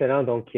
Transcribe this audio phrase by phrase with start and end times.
[0.00, 0.24] excellent.
[0.24, 0.56] Donc,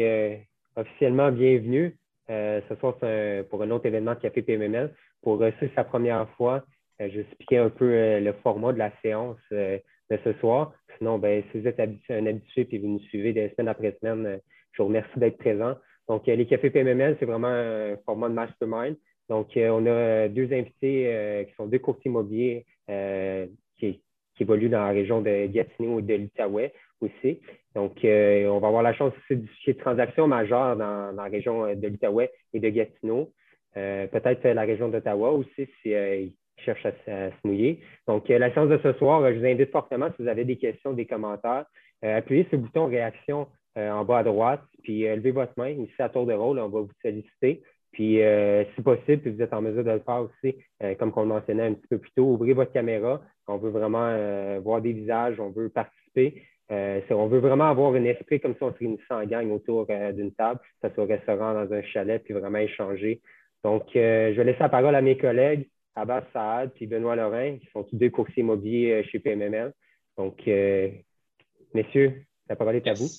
[0.77, 1.97] officiellement, bienvenue.
[2.29, 4.93] ce soir, c'est pour un autre événement de Café PMML.
[5.21, 6.63] Pour euh, sa première fois,
[6.97, 9.81] je vais expliquer un peu le format de la séance de
[10.23, 10.71] ce soir.
[10.97, 14.39] Sinon, ben, si vous êtes un habitué et vous nous suivez des semaines après semaine,
[14.71, 15.75] je vous remercie d'être présent.
[16.07, 18.95] Donc, les cafés PMML, c'est vraiment un format de mastermind.
[19.27, 24.01] Donc, on a deux invités qui sont deux courtiers immobiliers qui,
[24.35, 26.71] qui évoluent dans la région de Gatineau et de l'Outaouais
[27.03, 27.39] aussi.
[27.75, 31.23] Donc, euh, on va avoir la chance aussi de discuter de transactions majeures dans, la
[31.23, 33.31] région euh, de l'Outaouais et de Gatineau.
[33.77, 35.93] Euh, peut-être la région d'Ottawa aussi si
[36.57, 36.91] cherchent à,
[37.31, 37.79] se mouiller.
[38.07, 40.93] Donc, la séance de ce soir, je vous invite fortement, si vous avez des questions,
[40.93, 41.65] des commentaires,
[42.03, 45.69] appuyez sur le bouton réaction en bas à droite, puis levez votre main.
[45.69, 47.63] Ici, à tour de rôle, on va vous solliciter.
[47.91, 48.19] Puis,
[48.75, 50.55] si possible, puis vous êtes en mesure de le faire aussi,
[50.99, 53.19] comme on mentionnait un petit peu plus tôt, ouvrez votre caméra.
[53.47, 54.15] On veut vraiment
[54.59, 56.43] voir des visages, on veut participer.
[56.73, 59.85] Euh, on veut vraiment avoir un esprit comme si on se réunissait en gang autour
[59.89, 63.21] euh, d'une table, que ce soit au restaurant, dans un chalet, puis vraiment échanger.
[63.63, 67.57] Donc, euh, je vais laisser la parole à mes collègues, Abbas Saad puis Benoît Lorrain,
[67.59, 69.71] qui sont tous deux coursiers immobiliers chez PMML.
[70.17, 70.47] Donc,
[71.73, 73.09] messieurs, la parole est à vous.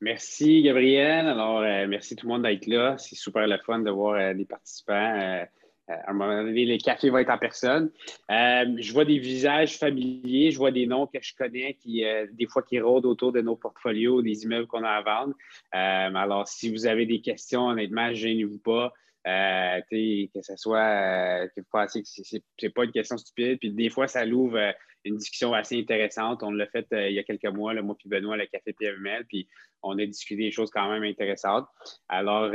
[0.00, 1.26] Merci, Gabriel.
[1.26, 2.96] Alors, merci tout le monde d'être là.
[2.98, 5.44] C'est super le fun de voir des participants
[5.90, 7.90] à un moment donné, les cafés vont être en personne.
[8.30, 12.26] Euh, je vois des visages familiers, je vois des noms que je connais qui, euh,
[12.32, 15.34] des fois, qui rôdent autour de nos portfolios, des immeubles qu'on a à vendre.
[15.72, 18.92] alors, si vous avez des questions, honnêtement, gênez-vous pas.
[19.24, 23.58] que ce soit que vous pensez que ce n'est pas une question stupide.
[23.58, 24.58] Puis des fois, ça l'ouvre
[25.04, 26.42] une discussion assez intéressante.
[26.42, 29.24] On l'a fait il y a quelques mois, le moi puis Benoît, le Café PML,
[29.26, 29.48] puis
[29.82, 31.66] on a discuté des choses quand même intéressantes.
[32.08, 32.52] Alors,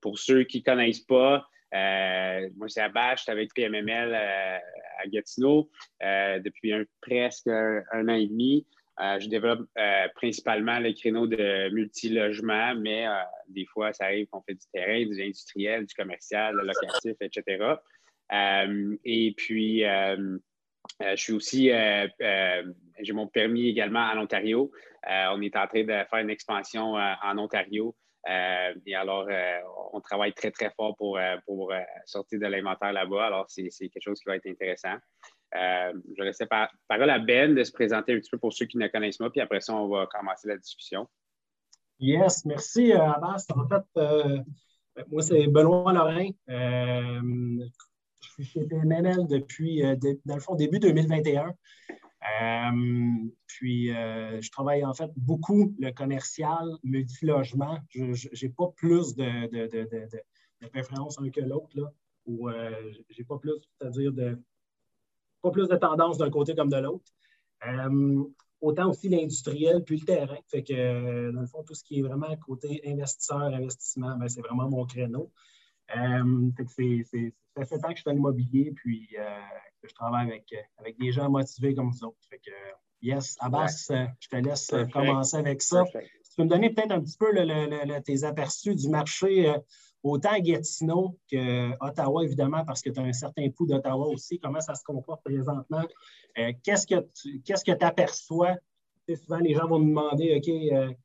[0.00, 4.58] pour ceux qui ne connaissent pas, euh, moi, c'est Abache, je suis avec PMML euh,
[5.02, 5.70] à Gatineau
[6.02, 8.66] euh, depuis presque un, an et demi.
[8.98, 9.66] je développe
[10.14, 13.06] principalement les créneaux de multilogement, mais
[13.48, 17.76] des fois, ça arrive qu'on fait du terrain, du industriel, du commercial, du locatif, etc.
[19.04, 24.70] et puis, je suis aussi, j'ai mon permis également en Ontario.
[25.04, 27.96] on est en train de faire une expansion en Ontario
[28.28, 29.58] euh, et alors, euh,
[29.92, 31.36] on travaille très, très fort pour, euh,
[32.06, 33.26] sortir de l'inventaire là-bas.
[33.26, 34.96] Alors, c'est quelque chose qui va être intéressant.
[35.52, 38.66] je vais laisser par, parole à Ben de se présenter un petit peu pour ceux
[38.66, 41.08] qui ne connaissent pas, puis après ça, on va commencer la discussion.
[41.98, 43.46] Yes, merci Abbas.
[43.54, 46.28] En fait, moi, c'est Benoît Lorrain.
[46.48, 49.82] je suis chez PMNL depuis,
[50.24, 51.54] dans le fond, début 2021.
[52.22, 57.78] Euh, puis, euh, je travaille en fait beaucoup le commercial, multilogement.
[57.90, 61.92] Je n'ai pas plus de, de, préférence un que l'autre,
[62.26, 64.38] ou euh, j'ai pas plus, c'est-à-dire de
[65.42, 67.12] pas plus de tendance d'un côté comme de l'autre.
[68.60, 70.38] autant aussi l'industriel puis le terrain.
[70.46, 74.40] Fait que, dans le fond, tout ce qui est vraiment côté investisseur, investissement, ben, c'est
[74.40, 75.32] vraiment mon créneau.
[76.56, 79.08] Fait que c'est, ça fait temps que je suis dans l'immobilier, puis
[79.88, 82.18] je travaille avec, avec des gens motivés comme vous autres.
[82.28, 82.50] Fait que,
[83.02, 85.84] yes, Abbas, euh, je te laisse euh, commencer avec ça.
[85.84, 87.32] Tu peux me donner peut-être un petit peu
[88.04, 89.58] tes aperçus du marché, euh,
[90.02, 94.38] autant à Gatineau qu'Ottawa, évidemment, parce que tu as un certain pouls d'Ottawa aussi.
[94.38, 95.84] Comment ça se comporte présentement?
[96.64, 98.56] qu'est-ce que tu aperçois?
[99.14, 100.96] souvent, les gens vont me demander, OK,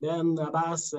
[0.00, 0.96] Ben, Abbas,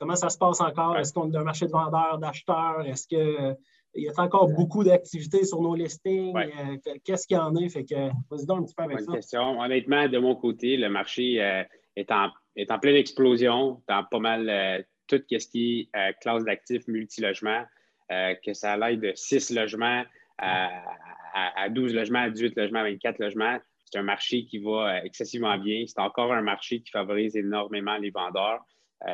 [0.00, 0.98] comment ça se passe encore?
[0.98, 2.84] Est-ce qu'on a un marché de vendeurs, d'acheteurs?
[2.86, 3.54] Est-ce que
[3.94, 6.36] il y a encore beaucoup d'activités sur nos listings?
[6.36, 7.68] Euh, qu'est-ce qu'il y en a?
[7.68, 9.60] Fait que, vas-y donc un petit peu avec Bonne question.
[9.60, 11.64] Honnêtement, de mon côté, le marché euh,
[11.96, 16.44] est, en, est, en, pleine explosion dans pas mal euh, tout ce qui est classe
[16.44, 17.64] d'actifs multilogement,
[18.08, 20.04] que ça aille de 6 logements
[20.38, 23.58] à, 12 logements, à 18 logements, à 24 logements.
[23.84, 25.82] C'est un marché qui va excessivement bien.
[25.88, 28.60] C'est encore un marché qui favorise énormément les vendeurs.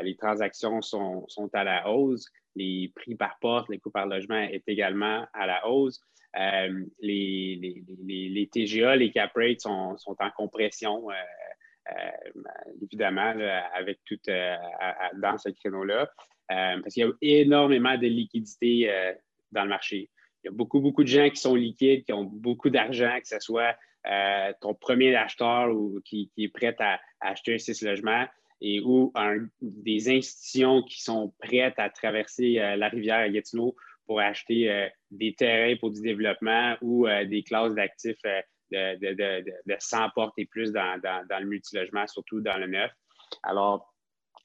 [0.03, 4.41] Les transactions sont, sont à la hausse les prix par porte, les coûts par logement
[4.41, 6.01] est également à la hausse.
[6.37, 11.15] Euh, les, les, TGA, les cap rates sont, en compression, euh,
[11.93, 13.35] euh, évidemment,
[13.75, 16.11] avec tout dans ce créneau-là,
[16.49, 18.91] parce qu'il y a énormément de liquidités
[19.53, 20.11] dans le marché.
[20.43, 23.29] Il y a beaucoup, beaucoup de gens qui sont liquides, qui ont beaucoup d'argent, que
[23.29, 23.77] ce soit
[24.61, 28.27] ton premier acheteur ou qui, est prêt à, acheter un six logements
[28.61, 29.13] et ou
[29.61, 33.77] des institutions qui sont prêtes à traverser euh, la rivière à Gatineau
[34.07, 38.17] pour acheter euh, des terrains pour du développement ou euh, des classes d'actifs
[38.73, 42.91] de, de, de, 100 portes et plus dans, dans, le multilogement, surtout dans le neuf.
[43.43, 43.95] Alors,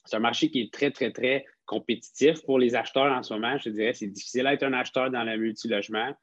[0.06, 3.58] c'est un marché qui est très, très, très compétitif pour les acheteurs en ce moment.
[3.58, 6.14] Je dirais c'est difficile d'être un acheteur dans le multilogement.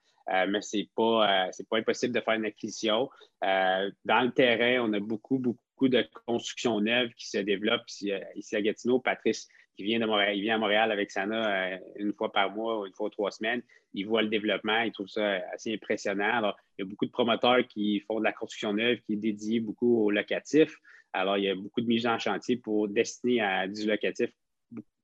[0.49, 3.09] Mais ce n'est pas, pas impossible de faire une acquisition.
[3.43, 8.63] dans le terrain, on a beaucoup, beaucoup de constructions neuves qui se développent ici, à
[8.63, 8.99] Gatineau.
[9.01, 12.81] Patrice, qui vient de Montréal, il vient à Montréal avec Sana une fois par mois
[12.81, 13.63] ou une fois ou trois semaines.
[13.95, 16.33] Il voit le développement, il trouve ça assez impressionnant.
[16.39, 19.17] Alors, il y a beaucoup de promoteurs qui font de la construction neuve, qui est
[19.17, 20.77] dédiée beaucoup au locatif.
[21.13, 24.31] Alors, il y a beaucoup de mises en chantier pour destiner à du locatif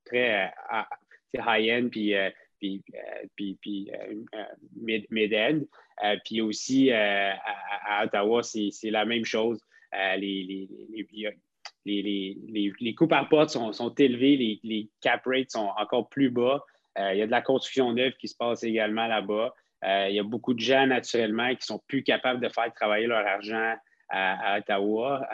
[0.05, 0.53] très
[1.35, 2.31] high-end, puis, euh,
[2.65, 5.61] puis, euh, puis, puis euh, mid-end.
[6.25, 7.37] puis aussi, à,
[8.05, 9.61] Ottawa, c'est la même chose.
[10.17, 10.69] les,
[11.85, 12.37] les,
[12.81, 16.65] les, coûts par porte sont, sont élevés, les, cap rates sont encore plus bas.
[16.99, 19.55] il y a de la construction neuve qui se passe également là-bas.
[20.09, 23.27] il y a beaucoup de gens, naturellement, qui sont plus capables de faire travailler leur
[23.27, 23.75] argent
[24.09, 25.29] à, Ottawa.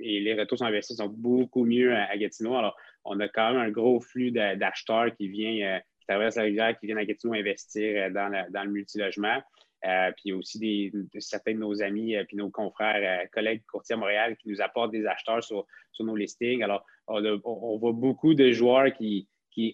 [0.00, 2.56] et les retours sur investissement sont beaucoup mieux à, Gatineau.
[2.56, 5.80] Alors, on a quand même un gros flux d'acheteurs qui vient,
[6.20, 9.42] euh, la rivière, qui viennent à Gatineau investir euh, dans, le multilogement.
[9.84, 14.36] Euh, puis aussi des, certains de nos amis puis nos confrères, collègues courtiers à Montréal
[14.36, 15.66] qui nous apportent des acheteurs sur,
[15.98, 16.62] nos listings.
[16.62, 19.28] Alors, on, voit beaucoup de joueurs qui,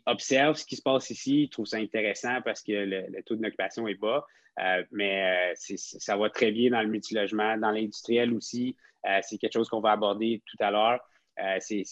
[0.06, 3.86] observent ce qui se passe ici, ils trouvent ça intéressant parce que le, taux d'occupation
[3.86, 4.26] est bas.
[4.92, 8.76] mais ça va très bien dans le multilogement, dans l'industriel aussi.
[9.20, 11.00] c'est quelque chose qu'on va aborder tout à l'heure.
[11.40, 11.84] Euh, c'est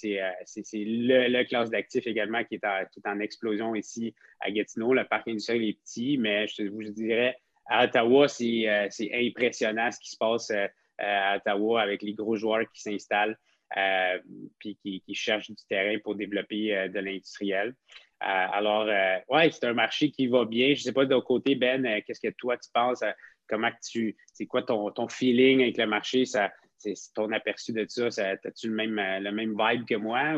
[0.75, 4.93] le, classe d'actifs également qui est, en, explosion ici à Gatineau.
[4.93, 10.00] Le parc industriel est petit, mais je, vous dirais, à Ottawa, c'est euh, impressionnant ce
[10.00, 10.66] qui se passe euh,
[10.98, 13.38] à Ottawa avec les gros joueurs qui s'installent
[14.60, 17.75] puis qui, cherchent du terrain pour développer de l'industriel.
[18.20, 18.88] alors,
[19.28, 20.69] oui, c'est un marché qui va bien.
[20.69, 23.02] Je ne sais pas de ton côté, Ben, qu'est-ce que toi tu penses?
[23.48, 26.25] comment tu, c'est quoi ton, ton, feeling avec le marché?
[26.26, 26.52] Ça,
[27.14, 28.06] ton aperçu de ça,
[28.44, 30.34] as-tu le même, euh, le même vibe que moi?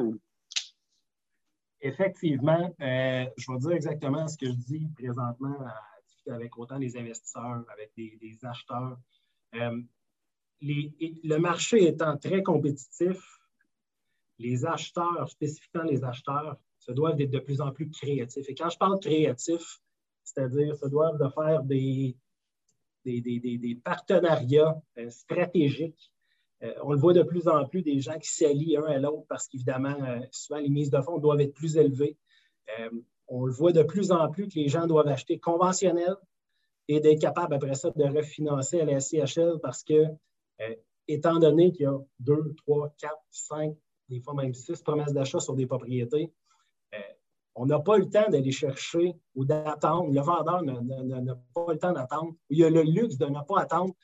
[1.81, 5.59] Effectivement, euh, je vais dire exactement ce que je dis présentement
[6.27, 8.99] avec autant des investisseurs, avec des, acheteurs.
[9.55, 9.81] Euh,
[10.61, 13.19] le marché étant très compétitif,
[14.39, 18.49] les acheteurs, spécifiquement les acheteurs, se doivent être de plus en plus créatifs.
[18.49, 19.81] Et quand je parle créatif,
[20.25, 22.17] c'est-à-dire se doivent de faire des
[23.83, 24.77] partenariats
[25.09, 26.13] stratégiques
[26.63, 29.25] euh, on le voit de plus en plus des gens qui s'allient un à l'autre
[29.29, 32.17] parce qu'évidemment, euh, souvent, les mises de fonds doivent être plus élevées.
[32.81, 32.91] Euh,
[33.29, 36.17] on le voit de plus en plus que les gens doivent acheter conventionnel
[36.89, 40.05] et d'être capables après ça de refinancer à la SCHL parce que,
[41.07, 43.77] étant donné qu'il y a deux, trois, quatre, cinq,
[44.09, 46.33] des fois même six promesses d'achat sur des propriétés,
[47.55, 50.11] on n'a pas le temps d'aller chercher ou d'attendre.
[50.11, 52.35] Le vendeur n'a pas le temps d'attendre.
[52.49, 53.95] Il y a le luxe de ne pas attendre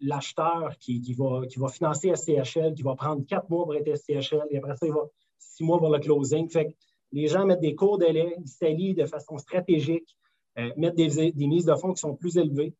[0.00, 4.46] l'acheteur qui, va, qui va financer SCHL, qui va prendre quatre mois pour être SCHL,
[4.50, 5.04] et après ça, il va
[5.38, 6.48] six mois pour le closing.
[6.48, 6.74] Fait
[7.12, 10.16] les gens mettent des cours délai, ils s'allient de façon stratégique,
[10.58, 12.74] euh, mettent des, mises de fonds qui sont plus élevées.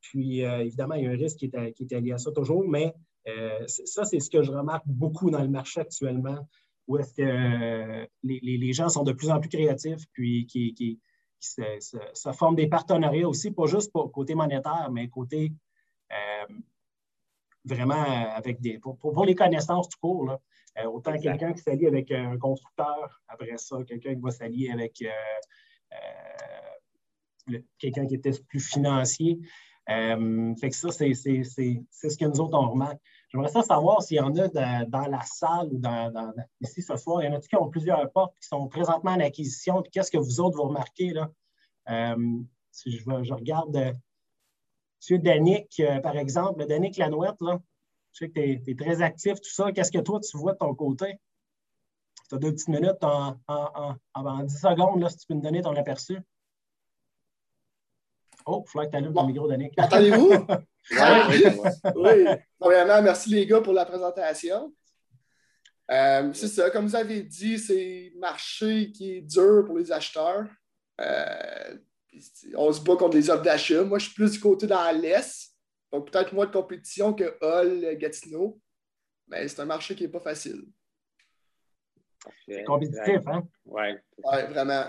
[0.00, 2.66] Puis, euh, évidemment, il y a un risque qui est, qui lié à ça toujours,
[2.66, 2.94] mais
[3.28, 6.48] euh, ça, c'est ce que je remarque beaucoup dans le marché actuellement,
[6.86, 11.00] où est-ce que les, gens sont de plus en plus créatifs, puis qui, qui,
[11.40, 15.52] se, forment des partenariats aussi, pas juste pour côté monétaire, mais côté
[17.66, 18.04] vraiment
[18.34, 18.78] avec des.
[18.78, 20.40] Pour, les connaissances du cours, là,
[20.78, 25.02] euh, autant quelqu'un qui s'allie avec un constructeur, après ça, quelqu'un qui va s'allier avec
[25.02, 25.96] euh,
[27.78, 29.38] quelqu'un qui était plus financier.
[29.86, 33.00] fait que ça, c'est ce que nous autres, on remarque.
[33.28, 37.22] J'aimerais ça savoir s'il y en a dans la salle ou dans, ici ce soir.
[37.22, 39.82] Il y en a qui ont plusieurs portes qui sont présentement en acquisition.
[39.92, 41.30] Qu'est-ce que vous autres vous remarquez là?
[42.70, 43.96] si je, je, regarde
[45.10, 45.18] M.
[45.22, 47.58] Danick, euh, par exemple, Danick Lanouette, là,
[48.12, 49.72] je sais que tu es, très actif, tout ça.
[49.72, 51.18] Qu'est-ce que toi, tu vois de ton côté?
[52.28, 55.62] Tu as deux petites minutes en, en, 10 secondes, là, si tu peux me donner
[55.62, 56.18] ton aperçu.
[58.46, 59.72] Oh, il faut que tu allumes ton micro, Danick.
[59.78, 60.30] Entendez-vous?
[60.90, 61.44] oui.
[61.96, 62.24] oui.
[62.58, 64.72] Premièrement, merci les gars pour la présentation.
[65.90, 69.92] Euh, c'est ça, comme vous avez dit, c'est un marché qui est dur pour les
[69.92, 70.46] acheteurs.
[71.00, 71.78] Euh,
[72.56, 73.84] on se bat contre les offres d'achat.
[73.84, 75.54] Moi, je suis plus du côté dans l'Est.
[75.92, 78.60] Donc, peut-être moins de compétition que Hall, Gatineau.
[79.28, 80.64] Mais c'est un marché qui n'est pas facile.
[82.48, 83.46] C'est compétitif, hein?
[83.64, 83.82] Oui.
[84.18, 84.84] Oui, vraiment.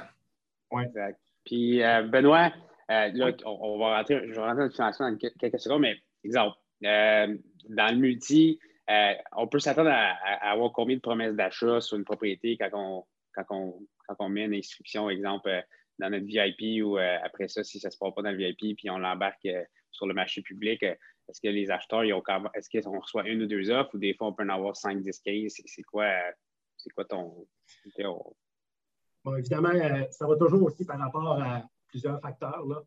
[0.72, 0.84] Oui.
[0.84, 1.19] Exact.
[1.46, 2.51] Puis, euh, Benoît,
[2.91, 5.98] euh, là, on, va rentrer, je vais rentrer dans le financement dans quelques secondes, mais
[6.24, 7.38] exemple, euh,
[7.69, 8.60] dans le multi,
[9.36, 13.46] on peut s'attendre à, avoir combien de promesses d'achat sur une propriété quand on, quand
[13.50, 15.50] on, quand on met une inscription, exemple,
[15.99, 18.37] dans notre VIP ou euh, après ça, si ça ne se passe pas dans le
[18.37, 20.95] VIP, puis on l'embarque euh, sur le marché public, euh,
[21.29, 24.33] est-ce que les acheteurs, est-ce qu'on reçoit une ou deux offres ou des fois on
[24.33, 25.53] peut en avoir 5, 10, 15?
[25.65, 26.09] C'est quoi,
[26.95, 27.45] quoi ton.
[29.25, 29.73] Bon, évidemment,
[30.09, 31.43] ça va toujours aussi par rapport
[31.89, 32.65] plusieurs facteurs.
[32.65, 32.81] Là.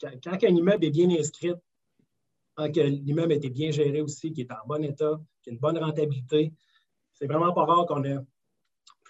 [0.00, 1.52] quand, un immeuble est bien inscrit,
[2.56, 5.76] quand l'immeuble été bien géré aussi, qu'il est en bon état, qu'il a une bonne
[5.76, 6.54] rentabilité,
[7.12, 8.16] c'est vraiment pas rare qu'on ait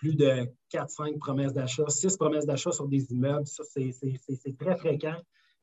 [0.03, 3.47] plus de 4-5 promesses d'achat, 6 promesses d'achat sur des immeubles.
[3.47, 5.17] Ça, c'est très fréquent.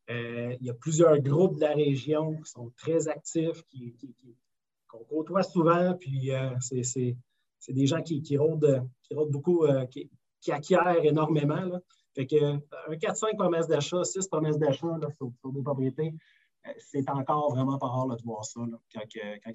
[0.08, 3.94] il y a plusieurs groupes de la région qui sont très actifs, qui,
[4.88, 6.32] qu'on côtoie souvent, puis
[6.62, 7.18] c'est
[7.60, 10.10] c'est des gens qui, qui, rôdent, qui beaucoup, euh, qui,
[10.52, 11.80] acquièrent énormément.
[12.16, 16.14] Fait que euh, un 4-5 promesses d'achat, 6 promesses d'achat sur, des propriétés,
[16.66, 18.62] euh, c'est encore vraiment pas rare de voir ça
[18.94, 19.04] quand,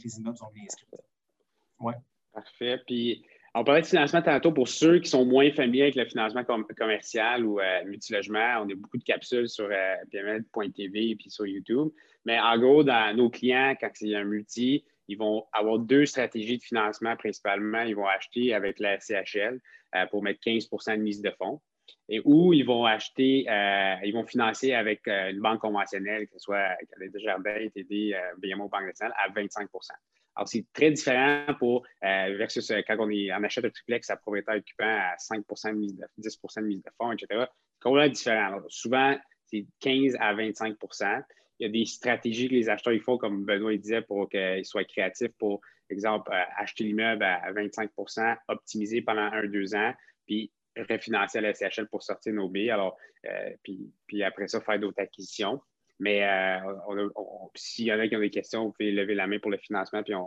[0.05, 0.87] les immeubles sont bien inscrits.
[1.81, 1.95] Ouais.
[2.33, 2.79] Parfait.
[2.87, 6.43] Puis, on parlait de financement tantôt pour ceux qui sont moins familiers avec le financement
[6.77, 8.63] commercial ou multilogement.
[8.63, 9.69] On a beaucoup de capsules sur
[10.11, 11.91] pml.tv et puis sur YouTube.
[12.25, 16.59] Mais en gros, dans nos clients, quand c'est un multi, ils vont avoir deux stratégies
[16.59, 17.83] de financement principalement.
[17.83, 19.61] Ils vont acheter avec la CHL
[19.95, 21.61] euh, pour mettre 15% de mise de fonds.
[22.09, 26.33] Et ou ils vont acheter, euh, ils vont financer avec euh, une banque conventionnelle, que
[26.33, 26.71] ce soit
[27.13, 29.69] Desjardins, TD, BMO, Banque nationale, à 25
[30.37, 34.57] Alors, c'est très différent pour versus quand on, est, on achète un triplex à propriétaire
[34.57, 37.27] occupant à 5 de mise de, 10 de mise de fonds, etc.
[37.31, 38.61] C'est complètement différent.
[38.69, 41.23] souvent, c'est 15 à 25%
[41.59, 44.85] il y a des stratégies que les acheteurs font, comme Benoît disait, pour qu'ils soient
[44.85, 49.93] créatifs pour, exemple, euh, acheter l'immeuble à 25% optimiser pendant un, deux ans,
[50.27, 52.71] puis refinancer à la SCHL pour sortir nos billes.
[52.71, 55.63] Alors, euh, puis, après ça, faire d'autres acquisitions.
[56.01, 57.09] Mais euh,
[57.55, 59.59] s'il y en a qui ont des questions, vous pouvez lever la main pour le
[59.59, 60.27] financement, puis on,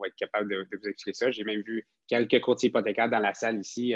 [0.00, 1.30] va être capable de, vous expliquer ça.
[1.30, 3.94] J'ai même vu quelques courtiers hypothécaires dans la salle ici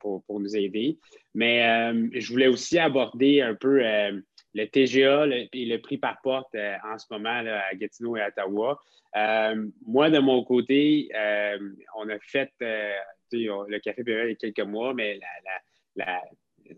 [0.00, 0.98] pour, pour, nous aider.
[1.34, 3.82] Mais je voulais aussi aborder un peu
[4.54, 8.28] le TGA et le prix par porte euh, en ce moment à Gatineau et à
[8.28, 8.80] Ottawa.
[9.16, 11.58] Euh, moi, de mon côté, euh,
[11.96, 15.20] on a fait le café PE il y a quelques mois, mais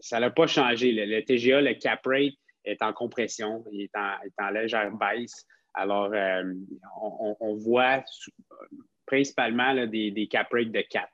[0.00, 0.92] ça n'a pas changé.
[0.92, 2.34] Le, TGA, le cap rate
[2.70, 5.46] est en compression, il est en, légère baisse.
[5.74, 6.12] Alors,
[7.40, 8.02] on, voit
[9.06, 11.08] principalement des, cap rates de 4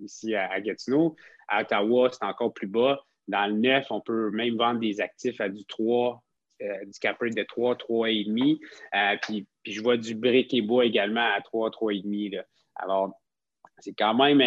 [0.00, 1.16] ici à, Gatineau.
[1.48, 3.00] À Ottawa, c'est encore plus bas.
[3.28, 6.22] Dans le neuf, on peut même vendre des actifs à du 3,
[6.62, 8.58] euh, du cap rate de 3, 3,5.
[8.94, 12.42] Euh, puis, puis, je vois du brick et bois également à 3, 3,5.
[12.76, 13.12] Alors,
[13.82, 14.40] c'est quand même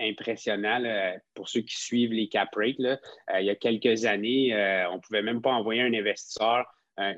[0.00, 0.80] impressionnant
[1.34, 2.80] pour ceux qui suivent les cap rates.
[2.80, 4.54] Euh, il y a quelques années,
[4.90, 6.64] on ne pouvait même pas envoyer un investisseur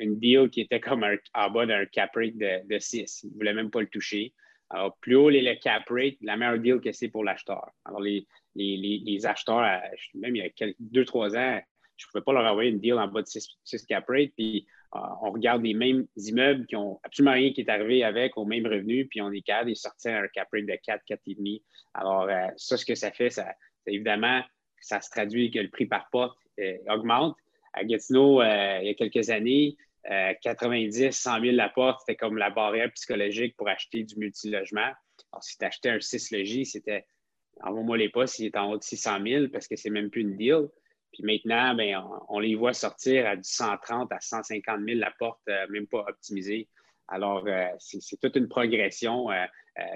[0.00, 3.22] une deal qui était comme en bas d'un cap rate de, 6.
[3.22, 4.34] Il ne voulait même pas le toucher.
[4.68, 7.70] Alors, plus haut est le cap rate, la meilleure deal que c'est pour l'acheteur.
[7.86, 9.80] Alors, les, les, acheteurs,
[10.14, 11.60] même il y a deux, trois ans,
[12.00, 14.30] je ne pouvais pas leur envoyer une deal en bas de 6, cap rate.
[14.36, 14.66] Puis
[14.96, 18.44] euh, on regarde les mêmes immeubles qui ont absolument rien qui est arrivé avec au
[18.44, 21.62] même revenu, puis on est capable de sortir un cap rate de 4, 4,5.
[21.94, 23.46] Alors, euh, ça, ce que ça fait, ça,
[23.86, 24.42] évidemment,
[24.80, 27.36] ça se traduit que le prix par porte euh, augmente.
[27.74, 29.76] À Gatineau, il y a quelques années,
[30.42, 34.90] 90, 100 000 la porte, c'était comme la barrière psychologique pour acheter du multilogement.
[35.32, 37.04] Alors, si tu achetais un 6 logis, c'était
[37.62, 40.22] envoie-moi les pas s'il est en haut de 600 000 parce que c'est même plus
[40.22, 40.68] une deal.
[41.12, 45.40] Puis maintenant, ben, on, les voit sortir à du 130 à 150 000 la porte,
[45.48, 46.68] euh, même pas optimisée.
[47.08, 49.44] Alors, euh, c'est toute une progression, euh,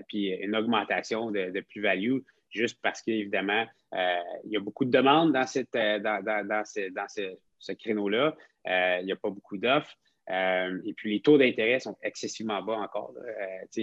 [0.09, 2.19] puis une augmentation de, plus-value,
[2.51, 8.35] juste parce qu'évidemment, il y a beaucoup de demandes dans, cette, dans, ce, créneau-là.
[8.67, 9.95] il n'y a pas beaucoup d'offres.
[10.29, 13.15] et puis, les taux d'intérêt sont excessivement bas encore.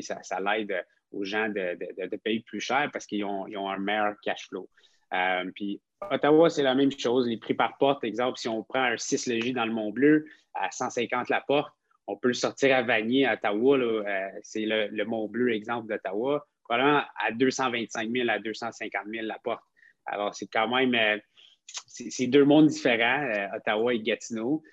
[0.01, 4.49] ça, ça l'aide aux gens de, payer plus cher parce qu'ils ont, un meilleur cash
[4.49, 4.69] flow.
[5.55, 7.27] Puis Ottawa, c'est la même chose.
[7.27, 10.71] Les prix par porte, exemple, si on prend un 6 logis dans le Mont-Bleu à
[10.71, 11.73] 150 la porte,
[12.07, 13.77] on peut le sortir à Vanier, à Ottawa.
[13.77, 19.63] Euh, c'est le, Mont-Bleu, exemple d'Ottawa, probablement à 225 000 à 250 000 la porte.
[20.05, 21.17] Alors, c'est quand même, euh,
[21.85, 23.23] c'est deux mondes différents,
[23.55, 24.63] Ottawa et Gatineau.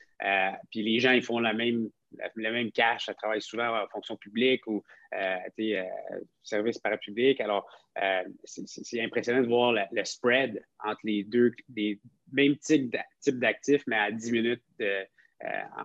[0.70, 1.88] puis les gens, ils font la même,
[2.35, 4.82] le même cash, ça travaille souvent en fonction publique ou
[5.15, 5.85] euh, euh,
[6.43, 7.41] service parapublic.
[7.41, 7.67] Alors,
[8.00, 12.00] euh, c'est impressionnant de voir le, spread entre les deux, les
[12.33, 12.95] mêmes types
[13.27, 14.65] d'actifs, mais à 10 minutes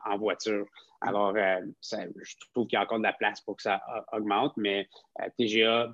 [0.06, 0.66] en voiture.
[1.02, 4.88] Alors, je trouve qu'il y a encore de la place pour que ça augmente, mais
[5.38, 5.94] TGA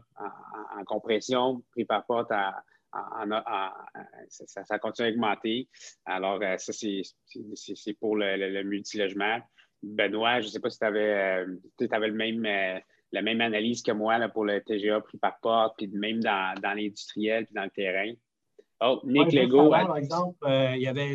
[0.78, 2.32] en, compression, prix par porte
[4.30, 5.70] ça, continue à augmenter.
[6.06, 9.40] Alors, ça, c'est pour le, multilogement.
[9.82, 11.46] Benoît, je ne sais pas si tu avais, euh,
[11.80, 12.80] le même, euh,
[13.12, 16.54] la même analyse que moi là, pour le TGA pris par porte, puis même dans,
[16.62, 18.12] l'industriel, puis dans le terrain.
[18.82, 19.72] Oh, Nick Legault.
[19.72, 21.12] Par exemple, euh, il y avait,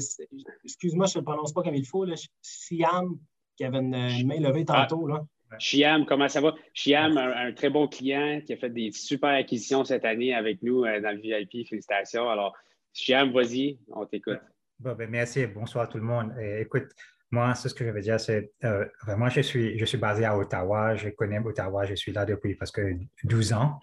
[0.64, 3.18] excuse-moi, je ne le prononce pas comme il faut, là, Siam,
[3.56, 4.86] qui avait une, main levée ah.
[4.86, 5.06] tantôt.
[5.06, 5.24] Là.
[5.58, 6.54] Chiam, comment ça va?
[6.74, 10.82] Chiam, un, très bon client qui a fait des super acquisitions cette année avec nous
[10.82, 11.66] dans le VIP.
[11.68, 12.28] Félicitations.
[12.28, 12.54] Alors,
[12.92, 14.40] Chiam, vas-y, on t'écoute.
[14.80, 16.34] Ben, merci, bonsoir tout le monde.
[16.58, 16.88] écoute,
[17.34, 20.24] moi, c'est ce que je veux dire, c'est euh, vraiment, je suis, je suis basé
[20.24, 22.80] à Ottawa, je connais Ottawa, je suis là depuis presque
[23.24, 23.80] 12 ans.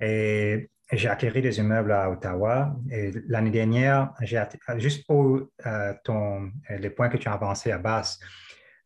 [0.00, 2.76] Et j'ai acquis des immeubles à Ottawa.
[2.90, 4.42] Et l'année dernière, j'ai
[4.76, 8.20] juste pour euh, ton, les points que tu as avancés à base,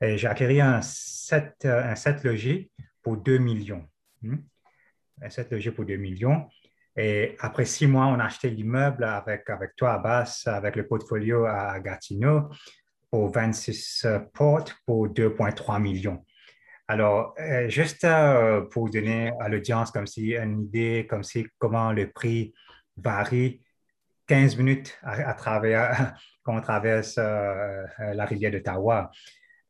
[0.01, 2.71] j'ai acquis un 7, un 7 logis
[3.03, 3.85] pour 2 millions.
[4.23, 4.37] Hmm?
[5.21, 6.49] Un 7 logis pour 2 millions.
[6.97, 10.87] Et après six mois, on a acheté l'immeuble avec, avec toi à Basse, avec le
[10.87, 12.49] portfolio à Gatineau
[13.11, 16.25] pour 26 euh, portes pour 2,3 millions.
[16.87, 21.93] Alors, euh, juste euh, pour donner à l'audience comme si une idée, comme si comment
[21.93, 22.55] le prix
[22.97, 23.63] varie
[24.27, 29.11] 15 minutes à, travers, quand on traverse la rivière d'Ottawa.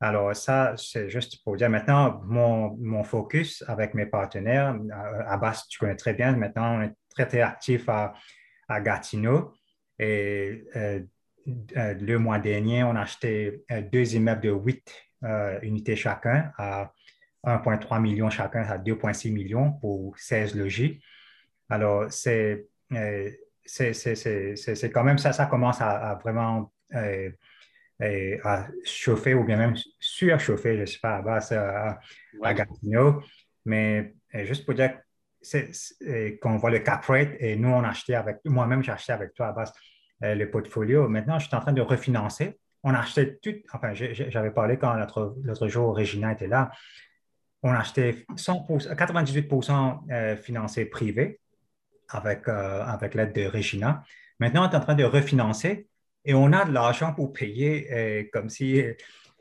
[0.00, 4.76] Alors, ça, c'est juste pour dire maintenant, mon, mon, focus avec mes partenaires,
[5.26, 8.14] Abbas, tu connais très bien, maintenant, on est très, très actif à,
[8.68, 9.52] à Gatineau.
[10.00, 10.64] Et
[11.46, 16.92] le mois dernier, on a acheté euh, deux immeubles de 8 euh, unités chacun à
[17.44, 21.00] 1,3 million chacun à 2,6 millions pour 16 logis.
[21.68, 22.66] Alors, c'est
[23.64, 30.80] c'est quand même ça, ça commence à, vraiment à chauffer ou bien même surchauffer, je
[30.80, 32.00] ne sais pas, à base à,
[32.54, 33.22] Gatineau.
[33.66, 34.14] Mais
[34.44, 34.98] juste pour dire
[36.40, 39.34] qu'on voit le cap rate et nous, on a acheté avec, moi-même, j'ai acheté avec
[39.34, 41.08] toi à base euh, le portfolio.
[41.08, 42.58] Maintenant, je suis en train de refinancer.
[42.82, 46.70] On a acheté tout, enfin, j'avais parlé quand l'autre jour, Regina était là.
[47.62, 49.52] On a acheté 98
[50.10, 51.40] euh, financé privé
[52.08, 54.04] avec, euh, avec l'aide de Regina.
[54.38, 55.88] Maintenant, on est en train de refinancer
[56.24, 58.80] et on a de l'argent pour payer comme si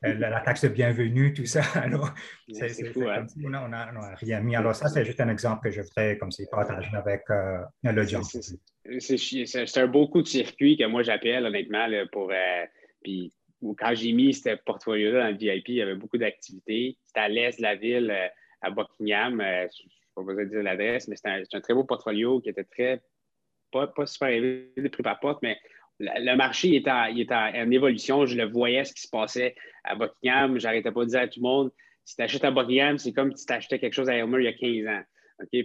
[0.01, 1.61] la, taxe de bienvenue, tout ça.
[1.75, 2.13] Alors,
[2.51, 3.27] c'est fou, hein?
[3.43, 4.55] on n'a rien mis.
[4.55, 7.23] Alors, ça, c'est juste un exemple que je voudrais comme si partager avec
[7.83, 8.35] l'audience
[8.99, 12.31] c'est un beau coup de circuit que moi j'appelle honnêtement pour.
[12.31, 12.65] Euh,
[13.03, 13.33] puis
[13.77, 16.97] quand j'ai mis ce portfolio-là dans le VIP, il y avait beaucoup d'activités.
[17.05, 18.27] C'était à l'est de la ville, euh,
[18.61, 19.41] à Buckingham.
[19.41, 19.83] Euh, je
[20.21, 23.01] ne vais pas vous dire l'adresse, mais c'était un, très beau portfolio qui était très.
[23.71, 25.57] Pas, super élevé de prix par porte, mais
[25.99, 28.25] le marché en, en, évolution.
[28.25, 30.57] Je le voyais ce qui se passait à Buckingham.
[30.57, 31.71] J'arrêtais pas de dire à tout le monde
[32.07, 34.45] si tu achètes à Buckingham, c'est comme si tu achetais quelque chose à Elmer il
[34.45, 35.03] y a 15 ans.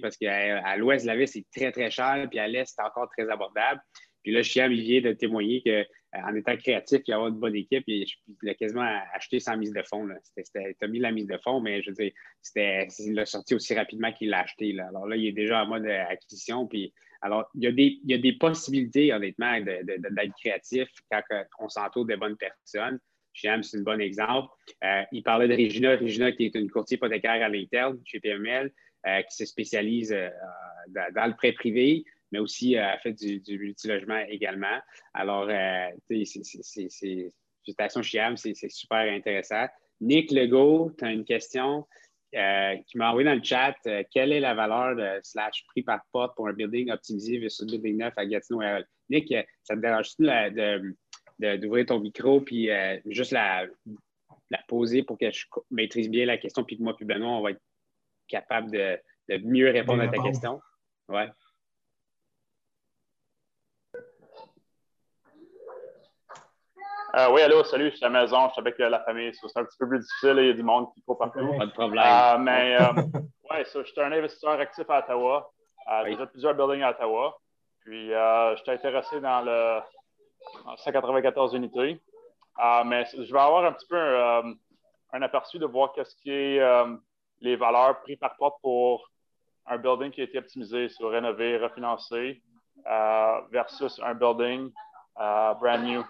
[0.01, 3.09] Parce qu'à l'ouest de la ville, c'est très, très cher, puis à l'est, c'est encore
[3.17, 3.81] très abordable.
[4.23, 7.57] Puis là, Chiam, il vient de témoigner qu'en étant créatif, il y a une bonne
[7.57, 8.07] équipe, il
[8.49, 10.09] a quasiment acheté sans mise de fonds.
[10.37, 12.13] Tu as mis la mise de fonds, mais je veux dire,
[12.57, 14.79] il l'a sorti aussi rapidement qu'il l'a acheté.
[14.79, 16.67] Alors là, il est déjà en mode acquisition.
[16.69, 21.23] Puis, alors, il y, a des, il y a des possibilités, honnêtement, d'être créatif quand
[21.59, 23.01] on s'entoure des bonnes personnes.
[23.35, 24.53] Chiam, c'est un bon exemple.
[24.85, 25.97] Euh, il parlait de Regina.
[25.97, 28.71] Regina, qui est une courtier hypothécaire à l'interne chez PML.
[29.05, 30.29] Euh, qui se spécialise euh,
[31.13, 34.79] dans, le prêt privé, mais aussi euh, fait du, du multilogement également.
[35.13, 35.49] Alors,
[36.07, 39.67] félicitations Chiam, c'est super intéressant.
[40.01, 41.85] Nick Legault, tu as une question
[42.31, 43.75] qui m'a envoyé dans le chat.
[44.13, 47.99] quelle est la valeur de slash prix par porte pour un building optimisé versus building
[47.99, 48.63] neuf à Gatineau?
[49.11, 49.35] Nick,
[49.65, 50.29] ça te dérange-tu
[51.59, 52.71] d'ouvrir ton micro puis
[53.07, 53.67] juste la,
[54.51, 57.43] la poser pour que je maîtrise bien la question puis que moi puis Benoît, on
[57.43, 57.61] va être
[58.33, 58.99] capable de,
[59.45, 60.61] mieux répondre à ta question.
[61.09, 61.31] Ouais.
[67.15, 69.31] Euh, oui, allô, salut, je suis à la maison, je suis avec euh, la famille.
[69.35, 71.47] C'est un petit peu plus difficile, il y a du monde qui court partout.
[71.59, 72.03] Pas de problème.
[72.03, 72.79] Euh, mais
[73.51, 75.53] ouais, je suis un investisseur actif à Ottawa.
[76.05, 77.39] J'ai Déjà plusieurs buildings à Ottawa.
[77.81, 79.81] Puis je suis intéressé dans le
[80.77, 82.01] 194 unités.
[82.87, 84.55] mais je vais avoir un petit peu un,
[85.13, 86.61] un aperçu de voir qu'est-ce qui est
[87.43, 89.11] les valeurs prises par porte pour
[89.67, 92.43] un building qui a été optimisé, sur rénové, refinancé,
[92.87, 94.71] euh, versus un building
[95.21, 96.03] euh, brand new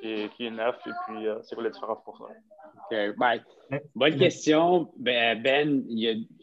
[0.00, 0.76] qui est, neuf.
[0.86, 2.24] Et puis, euh, c'est quoi la différence pour ça?
[2.24, 3.16] OK.
[3.16, 3.40] Ben,
[3.94, 4.92] bonne question.
[4.98, 5.84] Ben, ben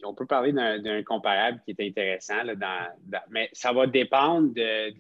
[0.04, 2.42] on peut parler d'un comparable qui est intéressant,
[3.30, 4.94] mais ça va dépendre de,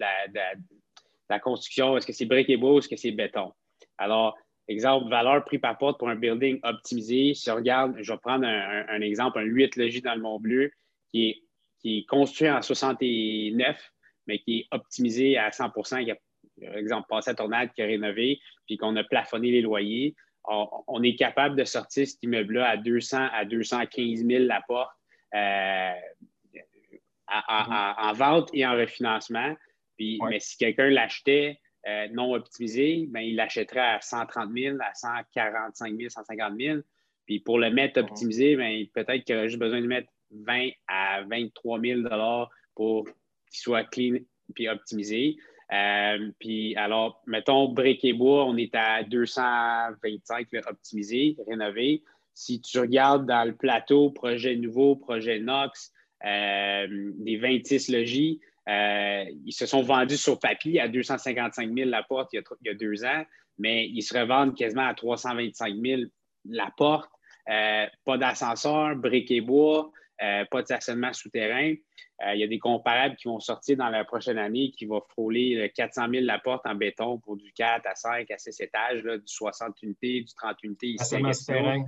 [1.30, 1.98] la, construction.
[1.98, 3.52] Est-ce que c'est briques et beau, est-ce que c'est béton?
[3.98, 4.38] Alors,
[4.70, 7.34] Exemple, valeur prix par porte pour un building optimisé.
[7.34, 10.72] Si on regarde, je vais prendre un, exemple, un 8 logis dans le Mont-Bleu
[11.12, 11.44] qui est,
[11.80, 13.92] qui est construit en 69,
[14.28, 16.16] mais qui est optimisé à 100 qui a,
[16.62, 20.16] par exemple, passé à tornade, qui a rénové, puis qu'on a plafonné les loyers.
[20.46, 24.92] On, est capable de sortir cet immeuble-là à 200 à 215 000 la porte
[25.34, 25.92] euh,
[26.54, 27.96] mm-hmm.
[27.98, 29.56] en vente et en refinancement.
[29.98, 34.94] Puis, Mais si quelqu'un l'achetait euh, non optimisé, ben, il l'achèterait à 130 000, à
[34.94, 36.80] 145 000, 150 000.
[37.26, 41.24] Puis pour le mettre optimisé, ben, peut-être qu'il aurait juste besoin de mettre 20 à
[41.24, 42.02] 23 000
[42.76, 44.20] pour qu'il soit clean
[44.58, 45.36] et optimisé.
[46.40, 52.04] puis alors, mettons, briques et bois, on est à 225 optimisés, rénovés.
[52.34, 55.92] Si tu regardes dans le plateau, projet nouveau, projet Nox,
[56.24, 62.44] des 26 logis, ils se sont vendus sur papier à 255 000 la porte il
[62.66, 63.24] y a, deux ans,
[63.58, 66.02] mais ils se revendent quasiment à 325 000
[66.46, 67.10] la porte.
[67.46, 71.74] pas d'ascenseur, briques et bois, pas de stationnement souterrain.
[72.34, 75.72] il y a des comparables qui vont sortir dans la prochaine année qui vont frôler
[75.76, 79.22] 400 000 la porte en béton pour du 4 à 5 à 6 étages, du
[79.26, 81.86] 60 unités, du 30 unités ici à souterrain.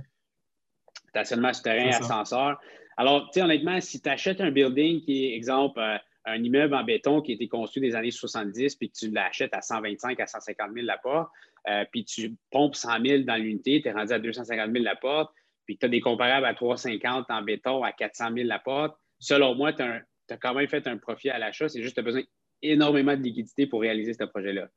[1.08, 2.60] Stationnement souterrain, ascenseur.
[2.96, 5.80] Alors, tu sais, honnêtement, si tu achètes un building qui est, exemple,
[6.26, 9.54] un immeuble en béton qui a été construit des années 70, puis que tu l'achètes
[9.54, 11.30] à 125 à 150 000 la porte,
[11.68, 14.96] euh, puis tu pompes 100 000 dans l'unité, tu es rendu à 250 000 la
[14.96, 15.32] porte,
[15.64, 19.54] puis tu as des comparables à 350 en béton à 400 000 la porte, selon
[19.54, 20.02] moi, tu as,
[20.40, 21.68] quand même fait un profit à l'achat.
[21.68, 22.22] C'est juste que tu as besoin
[22.62, 24.68] énormément de liquidité pour réaliser ce projet-là.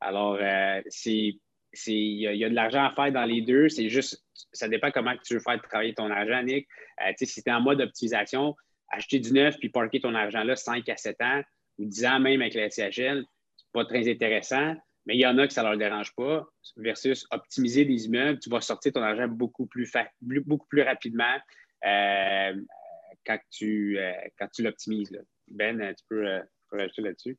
[0.00, 1.40] Alors, euh, il
[1.86, 3.68] y, a de l'argent à faire dans les deux.
[3.68, 6.68] C'est juste, ça dépend comment tu veux faire travailler ton argent, Nick.
[7.00, 8.54] Euh, si tu es en mode optimisation,
[8.90, 11.42] acheter du neuf puis parker ton argent là 5 à 7 ans
[11.78, 13.24] ou 10 ans même avec la SCHL,
[13.56, 14.74] c'est pas très intéressant.
[15.06, 16.46] Mais il y en a que ça ne leur dérange pas,
[16.76, 21.34] versus optimiser des immeubles, tu vas sortir ton argent beaucoup plus, beaucoup plus rapidement
[21.86, 22.54] euh,
[23.24, 24.12] quand tu, euh,
[24.54, 25.18] tu l'optimises.
[25.50, 27.38] Ben, tu peux, euh, rajouter là-dessus.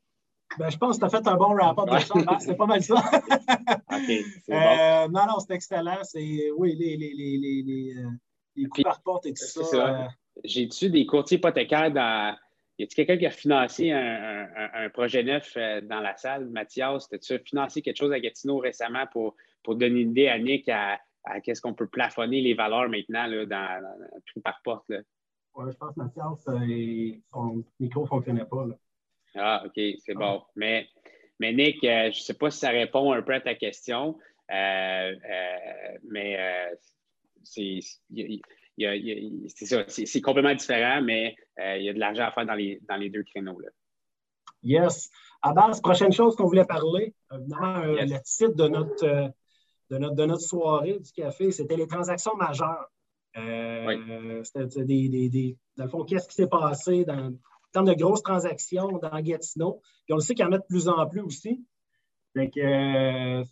[0.58, 2.16] Ben, je pense que tu as fait un bon rapport de ça.
[2.26, 2.96] Ah, c'est pas mal ça.
[3.92, 4.12] OK,
[4.48, 5.10] bon.
[5.10, 6.00] Non, non, c'est excellent.
[6.02, 7.96] C'est, oui, les, les, les, les,
[8.56, 10.10] les coups par porte et tout ça
[10.43, 12.36] j'ai-tu des courtiers hypothécaires dans.
[12.78, 16.45] Y a-t-il quelqu'un qui a financé un, projet neuf euh, dans la salle?
[16.45, 20.69] Mathias, as-tu financé quelque chose à Gatineau récemment pour, pour donner une idée à Nick
[20.69, 20.97] à,
[21.43, 24.86] qu'est-ce qu'on peut plafonner les valeurs maintenant là, dans, prix par porte?
[24.89, 28.65] Oui, je pense que Mathias, euh, son micro ne fonctionnait pas.
[29.36, 30.41] Ah, OK, c'est bon.
[30.56, 30.88] Mais,
[31.39, 34.17] mais Nick, euh, je ne sais pas si ça répond un peu à ta question,
[34.49, 35.19] mais
[37.43, 37.80] c'est
[39.48, 42.54] c'est ça, c'est complètement différent, mais euh, il y a de l'argent à faire dans
[42.54, 43.60] les, dans les deux créneaux.
[43.60, 43.70] Là.
[44.63, 45.10] Yes.
[45.42, 49.28] À base, prochaine chose qu'on voulait parler, évidemment, euh, le titre de notre, euh,
[49.89, 52.89] de, notre, de notre soirée du café, c'était les transactions majeures.
[53.34, 57.94] C'était des, des, des, Dans le fond, qu'est-ce qui s'est passé dans, en termes de
[57.94, 59.82] grosses transactions dans Gatineau?
[60.06, 61.63] Puis on le sait qu'il y en a de plus en plus aussi.
[62.36, 63.44] Donc, je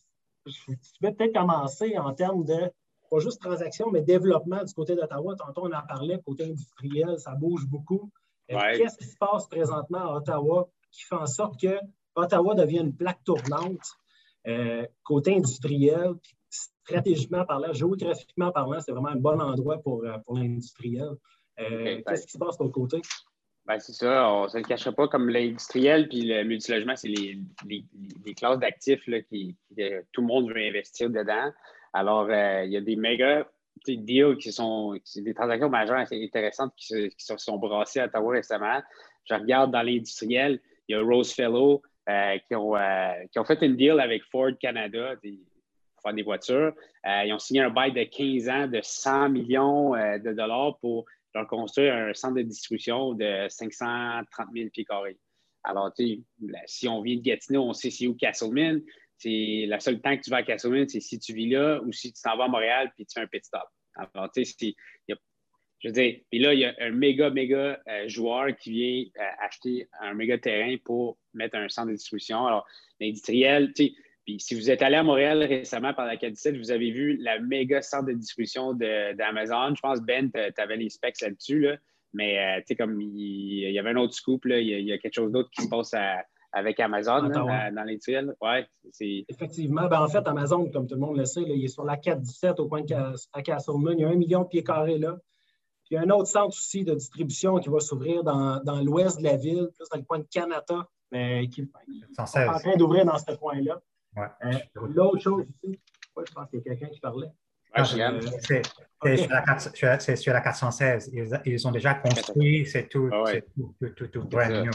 [1.02, 2.72] vais peut-être commencer en termes de
[3.10, 5.36] pas juste transaction, mais développement du côté d'Ottawa.
[5.36, 8.12] Tantôt, on en parlait, côté industriel, ça bouge beaucoup.
[8.48, 11.78] Qu'est-ce qui se passe présentement à Ottawa qui fait en sorte que
[12.16, 13.98] Ottawa devient une plaque tournante
[14.48, 16.14] euh, côté industriel,
[16.50, 21.10] stratégiquement parlant, géographiquement parlant, c'est vraiment un bon endroit pour, euh, pour l'industriel.
[21.60, 23.02] Euh, qu'est-ce qui se passe de l'autre côté?
[23.66, 27.10] Ben, c'est ça, on ne se le cachera pas comme l'industriel puis le multilogement, c'est
[27.10, 29.58] les, les, classes d'actifs qui,
[30.14, 31.52] tout le monde veut investir dedans.
[31.94, 33.48] Alors, euh, il y a des méga
[33.86, 38.82] deals qui sont des transactions majeures assez intéressantes qui se, sont brassées à Ottawa récemment.
[39.26, 43.62] Je regarde dans l'industriel, il y a Rosefellow euh, qui, ont, euh, qui ont fait
[43.62, 46.74] une deal avec Ford Canada, pour faire des voitures.
[47.06, 51.48] ils ont signé un bail de 15 ans de 100 millions de dollars pour leur
[51.48, 55.18] construire un centre de distribution de 530 000 pieds carrés.
[55.64, 55.92] Alors,
[56.66, 58.82] si on vient de Gatineau, on sait c'est où Castleman
[59.18, 61.92] c'est la seule temps que tu vas à Castleman, c'est si tu vis là ou
[61.92, 63.64] si tu t'en vas à Montréal puis tu fais un pit stop.
[63.96, 64.76] Alors, tu sais,
[65.80, 69.24] je veux dire, puis là, il y a un méga, méga euh, joueur qui vient
[69.24, 72.48] euh, acheter un méga terrain pour mettre un centre de distribution.
[72.48, 72.66] Alors,
[73.00, 73.94] l'industriel, tu sais,
[74.26, 77.40] puis si vous êtes allé à Montréal récemment par la 17, vous avez vu la
[77.40, 79.74] méga centre de distribution d'Amazon.
[79.74, 81.78] Je pense, Ben, tu avais les specs là-dessus, là.
[82.12, 84.98] mais euh, tu sais, comme il, y avait un autre scoop, là, il, y a,
[84.98, 86.26] quelque chose d'autre qui se passe à,
[86.58, 88.34] avec Amazon dans les tuiles.
[88.42, 88.68] Ouais,
[89.30, 89.88] Effectivement.
[89.88, 92.60] Ben, en fait, Amazon, comme tout le monde le sait, il est sur la 417
[92.60, 92.96] au point de
[93.34, 93.94] à Castleman.
[93.98, 95.18] Il y a un million de pieds carrés là.
[95.86, 98.82] Puis il y a un autre centre aussi de distribution qui va s'ouvrir dans, dans
[98.82, 102.76] l'ouest de la ville, plus dans le coin de Canada, mais qui est en train
[102.76, 103.80] d'ouvrir dans ce coin-là.
[104.16, 104.28] Ouais.
[104.46, 105.80] Euh, l'autre chose aussi,
[106.18, 107.30] je pense qu'il y a quelqu'un qui parlait.
[107.74, 108.22] Ah, euh,
[110.00, 111.12] c'est sur, la 416.
[111.46, 113.24] Ils, ont déjà construit, c'est tout, ah
[113.56, 114.72] tout, tout, tout, brand new.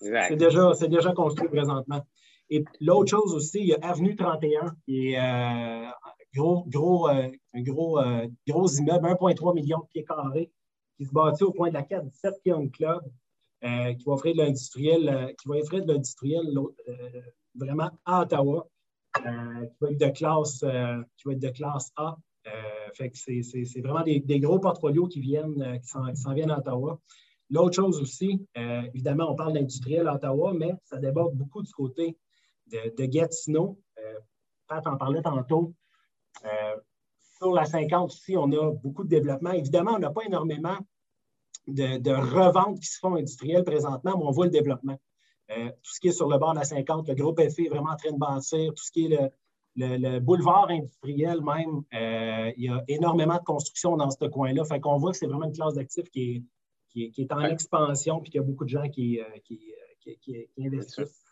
[0.00, 2.02] C'est déjà, déjà construit présentement.
[2.50, 5.88] Et l'autre chose aussi, il y a Avenue 31, qui est euh,
[6.34, 10.50] gros, gros, euh, un gros, euh, gros immeuble, 1,3 million de pieds carrés,
[10.96, 13.02] qui se bâtit au point de la 417 Young Club,
[13.62, 16.44] qui va offrir de l'industriel, qui va offrir de l'industriel
[17.54, 18.68] vraiment à Ottawa,
[19.16, 22.16] qui va être de classe, qui va être de classe A.
[23.12, 27.00] c'est vraiment des, gros portfolios qui viennent, qui s'en viennent à Ottawa.
[27.50, 28.44] L'autre chose aussi,
[28.92, 32.18] évidemment, on parle d'industriel à Ottawa, mais ça déborde beaucoup du côté
[32.66, 33.78] de, Gatineau.
[34.66, 35.72] Pat en parlait tantôt.
[37.38, 39.52] sur la 50 aussi, on a beaucoup de développement.
[39.52, 40.76] Évidemment, on n'a pas énormément
[41.66, 44.98] de, reventes qui se font industrielles présentement, mais on voit le développement.
[45.50, 47.68] Euh, tout ce qui est sur le bord de la 50, le groupe FI est
[47.68, 48.72] vraiment en train de bâtir.
[48.74, 49.32] Tout ce qui est
[49.76, 54.64] le, boulevard industriel même, euh, il y a énormément de construction dans ce coin-là.
[54.64, 56.42] Fait qu'on voit que c'est vraiment une classe d'actifs qui est,
[57.10, 59.60] qui, est, en expansion puis qu'il y a beaucoup de gens qui, euh, qui,
[60.58, 61.24] investissent.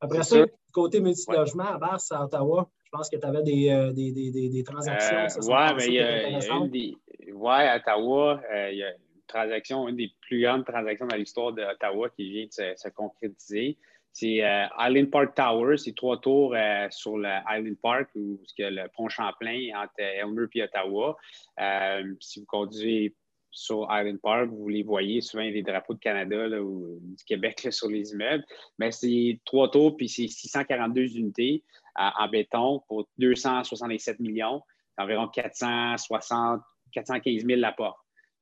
[0.00, 4.48] Après ça, côté multilogement, à base à Ottawa, je pense que tu avais des, des,
[4.48, 5.40] des, transactions.
[5.42, 6.96] oui, mais il y a, une des.
[7.44, 8.92] À Ottawa, il y a
[9.30, 13.78] transaction, une des plus grandes transactions dans l'histoire d'Ottawa qui vient de se, concrétiser.
[14.12, 18.62] C'est euh, Island Park Tower, c'est trois tours euh, sur le Island Park, où il
[18.62, 21.16] y a le pont Champlain entre Elmer et Ottawa.
[21.60, 23.14] Euh, si vous conduisez
[23.50, 27.88] sur Island Park, vous les voyez souvent des drapeaux de Canada ou du Québec sur
[27.88, 28.44] les immeubles.
[28.78, 31.64] Mais c'est trois tours, puis c'est 642 unités
[31.96, 34.62] en béton pour 267 millions.
[34.96, 36.60] Environ 460,
[36.92, 37.98] 415 000 la porte.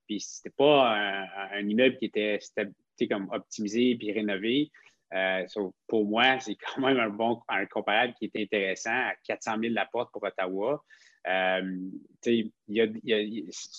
[0.07, 0.94] Puis c'était pas
[1.53, 2.38] un, immeuble qui était,
[3.09, 4.71] comme optimisé puis rénové.
[5.14, 5.47] Euh,
[5.87, 9.75] pour moi, c'est quand même un bon un comparable qui est intéressant à 400 000
[9.75, 10.83] la porte pour Ottawa.
[11.26, 12.50] Euh, c'est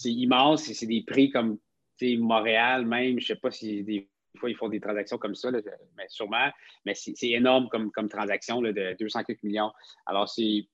[0.06, 1.58] immense, c'est des prix comme
[2.02, 4.08] Montréal même, je ne sais pas si des
[4.39, 6.49] fois, ils font des transactions comme ça, mais sûrement.
[6.86, 9.71] Mais c'est énorme comme, transaction de 200 millions.
[10.06, 10.67] Alors, c'est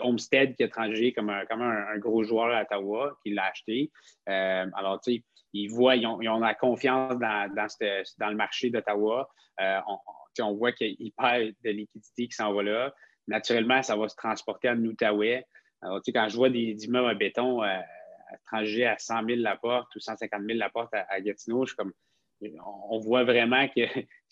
[0.00, 3.90] Homestead qui a transgé comme, un, gros joueur à Ottawa qui l'a acheté.
[4.28, 5.00] Euh, alors,
[5.52, 9.28] ils voient, ils ont, la confiance dans, le marché d'Ottawa.
[9.60, 9.80] Euh,
[10.38, 12.94] on, voit qu'il perd de liquidité qui s'en va là.
[13.30, 15.46] Naturellement, ça va se transporter en Outaouais.
[15.82, 17.78] Alors, tu sais, quand je vois des, immeubles en béton euh,
[18.52, 21.92] à 100 000 la porte ou 150 000 la porte à, Gatineau, je suis comme
[22.88, 23.82] on voit vraiment que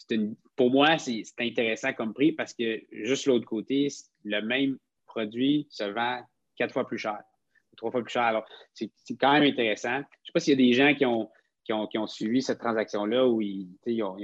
[0.57, 3.89] pour moi, c'est intéressant comme prix parce que juste l'autre côté,
[4.25, 6.23] le même produit se vend
[6.57, 7.21] quatre fois plus cher,
[7.77, 8.23] trois fois plus cher.
[8.23, 9.97] Alors, c'est quand même intéressant.
[9.97, 11.31] Je ne sais pas s'il y a des gens qui ont,
[11.89, 13.69] qui ont, suivi cette transaction-là où ils,
[14.03, 14.17] ont,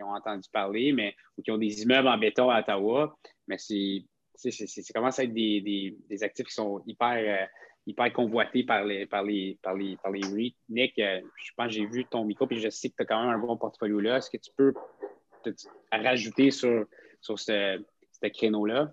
[0.00, 3.16] entendu parler, mais ou qui ont des immeubles en béton à Ottawa,
[3.46, 4.04] mais c'est
[4.92, 7.42] commence à être des, des, actifs qui sont hyper.
[7.42, 7.46] Euh,
[7.84, 10.54] hyper convoité par les, par les, par les, par les REIT.
[10.68, 13.06] Nick, euh, je pense que j'ai vu ton micro, puis je sais que tu as
[13.06, 14.18] quand même un bon portfolio là.
[14.18, 14.72] Est-ce que tu peux
[15.42, 15.50] te,
[15.90, 16.84] rajouter sur,
[17.20, 18.92] sur ce, ce créneau-là?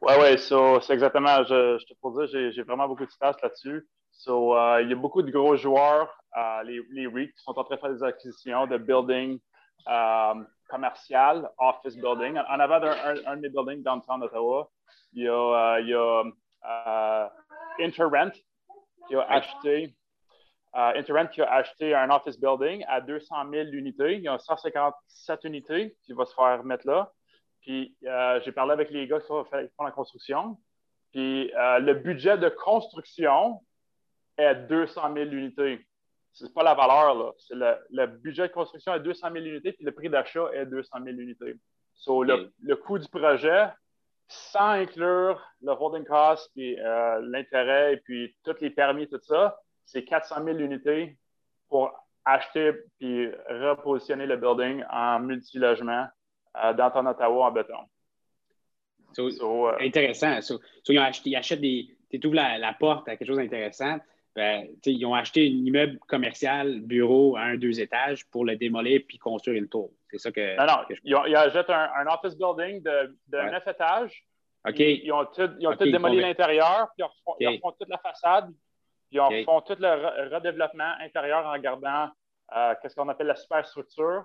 [0.00, 3.86] Oui, oui, c'est exactement, je, je te pour dire, j'ai vraiment beaucoup de stats là-dessus.
[4.12, 7.58] So, uh, il y a beaucoup de gros joueurs, uh, les, les REIT, qui sont
[7.58, 9.40] en train de faire des acquisitions de buildings
[9.86, 12.38] um, commerciales, office building.
[12.38, 14.70] En avant d'un un, un, de mes buildings downtown Ottawa,
[15.12, 17.32] il y a, il y a
[17.80, 18.32] Interrent
[19.08, 19.94] qui a acheté
[20.74, 24.14] euh, Interrent qui a acheté un office building à 200 000 unités.
[24.14, 27.12] Il y a 157 unités qui vont se faire mettre là.
[27.60, 30.58] Puis euh, j'ai parlé avec les gars qui font la construction.
[31.12, 33.60] Puis euh, le budget de construction
[34.42, 35.86] est 200 000 unités.
[36.32, 37.32] Ce n'est pas la valeur, là.
[37.38, 40.98] C'est le, budget de construction est 200 000 unités, puis le prix d'achat est 200
[41.04, 41.54] 000 unités.
[41.94, 43.68] So, le, le, coût du projet
[44.28, 49.58] sans inclure le holding cost, puis euh, l'intérêt, et puis tous les permis, tout ça,
[49.84, 51.18] c'est 400 000 unités
[51.68, 51.92] pour
[52.24, 56.06] acheter puis repositionner le building en multilogement
[56.62, 57.74] euh, dans ton Ottawa en béton.
[59.18, 60.38] Euh, intéressant.
[60.88, 61.94] ils achètent des.
[62.10, 63.98] Tu ouvres la, porte à quelque chose d'intéressant.
[64.34, 69.02] Ben, ils ont acheté un immeuble commercial, bureau à un, deux étages pour le démolir
[69.06, 69.90] puis construire une tour.
[70.10, 70.56] C'est ça que.
[70.56, 71.26] Non, non.
[71.26, 74.24] ils, achètent un, office building de, neuf étages.
[74.66, 74.78] OK.
[74.78, 75.48] Ils, ont tout,
[75.84, 77.04] démoli ben l'intérieur, puis
[77.40, 78.50] ils refont, toute la façade,
[79.10, 82.08] puis ils font tout le redéveloppement intérieur en gardant
[82.56, 84.24] euh, ce qu'on appelle la superstructure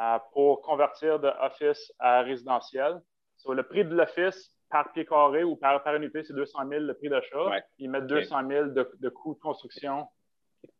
[0.00, 3.00] euh, pour convertir de office à résidentiel.
[3.36, 6.80] Sur le prix de l'office par pied carré ou par, par unité, c'est 200 000
[6.82, 7.62] le prix d'achat.
[7.78, 10.06] Ils mettent 200 000 de, de coûts de construction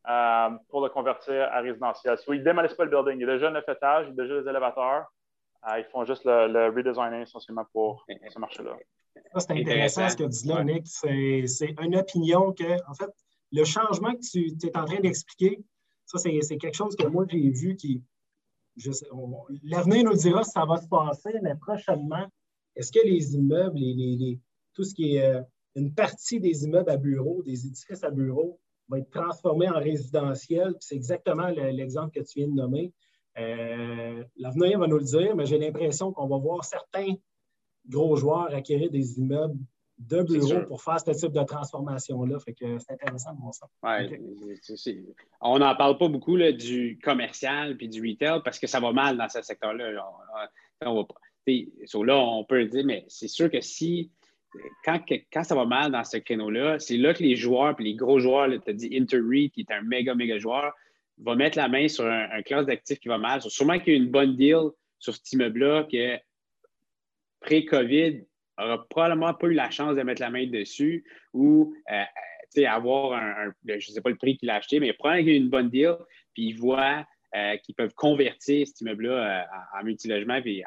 [0.09, 2.17] euh, pour le convertir à résidentiel.
[2.29, 3.17] ils ne démolissent pas le building.
[3.17, 5.07] Il y a déjà neuf étages, il y a déjà des élévateurs.
[5.69, 8.77] Euh, ils font juste le, le redesigner essentiellement pour ce marché-là.
[9.37, 10.87] C'est intéressant ce que tu dis là, Nick.
[10.87, 13.11] C'est une opinion que, en fait,
[13.53, 15.63] le changement que tu es en train d'expliquer,
[16.07, 18.03] ça, c'est quelque chose que moi, j'ai vu qui.
[19.65, 22.27] L'avenir nous dira si ça va se passer, mais prochainement,
[22.81, 24.39] est-ce que les immeubles, les,
[24.73, 25.43] tout ce qui est euh,
[25.77, 30.75] une partie des immeubles à bureaux, des édifices à bureaux, va être transformé en résidentiel.
[30.81, 32.93] C'est exactement l'exemple que tu viens de nommer.
[33.39, 37.15] Euh, l'avenir va nous le dire, mais j'ai l'impression qu'on va voir certains
[37.87, 39.59] gros joueurs acquérir des immeubles
[39.99, 42.39] de bureaux pour faire ce type de transformation-là.
[42.41, 43.67] Fait que c'est intéressant de voir ça.
[43.83, 44.97] Oui,
[45.43, 48.93] on n'en parle pas beaucoup là, du commercial puis du retail parce que ça va
[48.93, 50.03] mal dans ce secteur-là.
[50.87, 51.07] On,
[51.51, 54.11] va là, on peut dire, mais c'est sûr que si
[54.85, 55.01] quand,
[55.33, 58.19] quand, ça va mal dans ce créneau-là, c'est là que les joueurs, puis les gros
[58.19, 60.73] joueurs, tu as dit Interread, qui est un méga, méga joueur,
[61.19, 63.41] va mettre la main sur un, classe d'actifs qui va mal.
[63.43, 66.19] Sûrement qu'il y a une bonne deal sur cet immeuble-là que
[67.41, 68.25] pré-COVID,
[68.59, 73.53] n'aura probablement pas eu la chance de mettre la main dessus ou euh, avoir un,
[73.65, 75.71] je ne sais pas le prix qu'il a acheté, mais probablement qu'il y une bonne
[75.71, 75.97] deal,
[76.35, 80.63] puis il voit euh, qu'ils peuvent convertir cet immeuble-là euh, en, multilogement puis,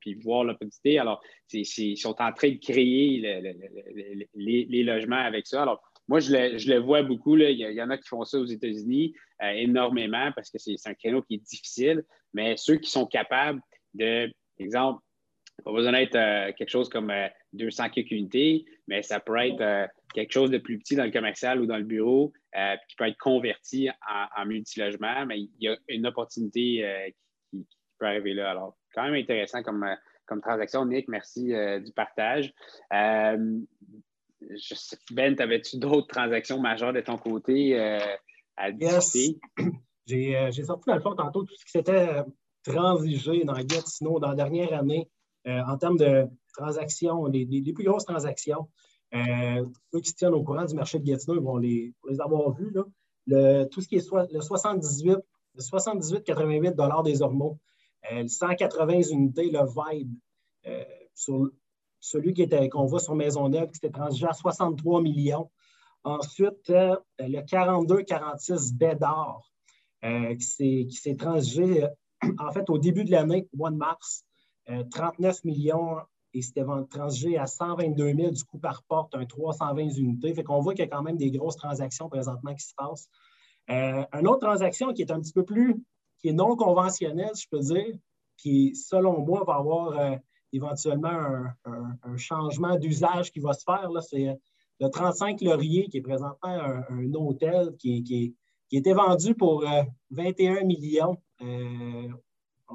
[0.00, 0.98] puis voir l'opportunité.
[0.98, 1.22] Alors,
[1.52, 3.18] ils sont en train de créer
[4.34, 5.62] les, logements avec ça.
[5.62, 6.32] Alors, moi, je
[6.68, 7.36] le, vois beaucoup.
[7.36, 11.22] Il, y en a qui font ça aux États-Unis énormément parce que c'est un créneau
[11.22, 13.60] qui est difficile, mais ceux qui sont capables
[13.94, 15.02] de, exemple,
[15.64, 17.12] pas besoin d'être euh, quelque chose comme
[17.52, 21.10] 200 euh, unités, mais ça peut être euh, quelque chose de plus petit dans le
[21.10, 22.32] commercial ou dans le bureau
[22.88, 23.88] qui peut être converti
[24.36, 27.12] en, multilogement, mais il y a une opportunité
[27.52, 27.64] qui,
[27.96, 28.50] peut arriver là.
[28.50, 29.86] Alors, quand même intéressant comme,
[30.26, 30.84] comme transaction.
[30.84, 31.52] Nick, merci
[31.84, 32.52] du partage.
[32.90, 33.64] ben,
[35.38, 37.78] avais-tu d'autres transactions majeures de ton côté
[38.56, 39.38] à discuter?
[40.06, 42.24] J'ai sorti dans le fond tantôt tout ce qui s'était
[42.64, 45.08] transigé dans Gatineau dans la dernière année.
[45.46, 48.68] Euh, en termes de transactions, les, plus grosses transactions,
[49.14, 52.72] euh, ceux qui se tiennent au courant du marché de Gatineau vont les, avoir vus.
[53.26, 55.18] Le, tout ce qui est le 78,
[56.24, 57.58] 88 des Ormeaux,
[58.12, 60.14] euh, 180 unités, le Vibe,
[60.66, 60.84] euh,
[61.14, 61.50] sur
[61.98, 62.34] celui
[62.70, 65.50] qu'on voit sur Maisonneuve, qui s'était transigé à 63 millions.
[66.02, 69.42] Ensuite, le 42-46 Bédard,
[70.02, 71.86] qui s'est transigé
[72.38, 74.24] en fait au début de l'année, au mois de mars,
[74.90, 75.96] 39 euh, millions
[76.32, 80.32] et c'était transigé à 122 000 du coup par porte, un 320 unités.
[80.34, 83.08] Fait qu'on voit qu'il y a quand même des grosses transactions présentement qui se passent.
[83.70, 85.82] Euh, une autre transaction qui est un petit peu plus,
[86.18, 87.94] qui est non conventionnelle, je peux dire,
[88.36, 90.16] qui, selon moi, va avoir euh,
[90.52, 94.36] éventuellement un, changement d'usage qui va se faire, c'est
[94.80, 98.34] le 35 Laurier, qui est présentement un, hôtel qui, qui,
[98.72, 99.64] était vendu pour
[100.10, 101.16] 21 millions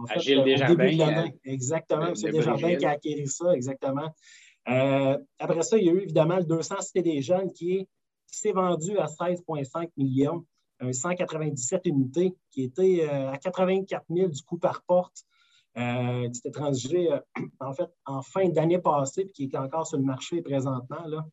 [0.10, 1.29] à Gilles Desjardins.
[1.43, 4.13] exactement, c'est Desjardins qui a acquis ça, exactement.
[4.67, 7.88] Euh, après ça, il y a eu évidemment le 200 Cité des Jeunes qui
[8.25, 10.45] s'est vendu à 16,5 millions,
[10.79, 15.23] un 197 unités qui était euh, à 84 000 du coup par porte.
[15.77, 17.10] Euh, qui était transigé
[17.60, 21.05] en fait en fin d'année passée, puis qui est encore sur le marché présentement.
[21.05, 21.25] Là.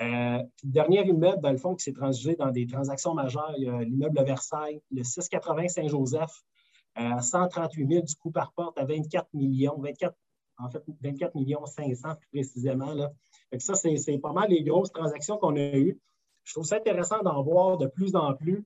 [0.00, 3.68] le dernier immeuble, dans le fond, qui s'est transigé dans des transactions majeures, il y
[3.68, 6.42] a l'immeuble Versailles, le 680 Saint-Joseph,
[6.94, 10.14] à 138 000 du coup par porte à 24 millions, 24,
[10.58, 12.94] en fait 24 millions 500 plus précisément.
[12.94, 13.12] Là.
[13.58, 15.98] ça, c'est pas mal les grosses transactions qu'on a eues.
[16.44, 18.64] Je trouve ça intéressant d'en voir de plus en plus.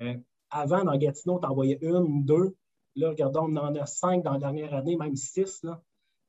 [0.00, 0.14] Euh,
[0.50, 2.56] avant, dans Gatineau, tu en voyais une deux.
[2.96, 5.82] Là, regardons, on en a cinq dans la dernière année, même six là,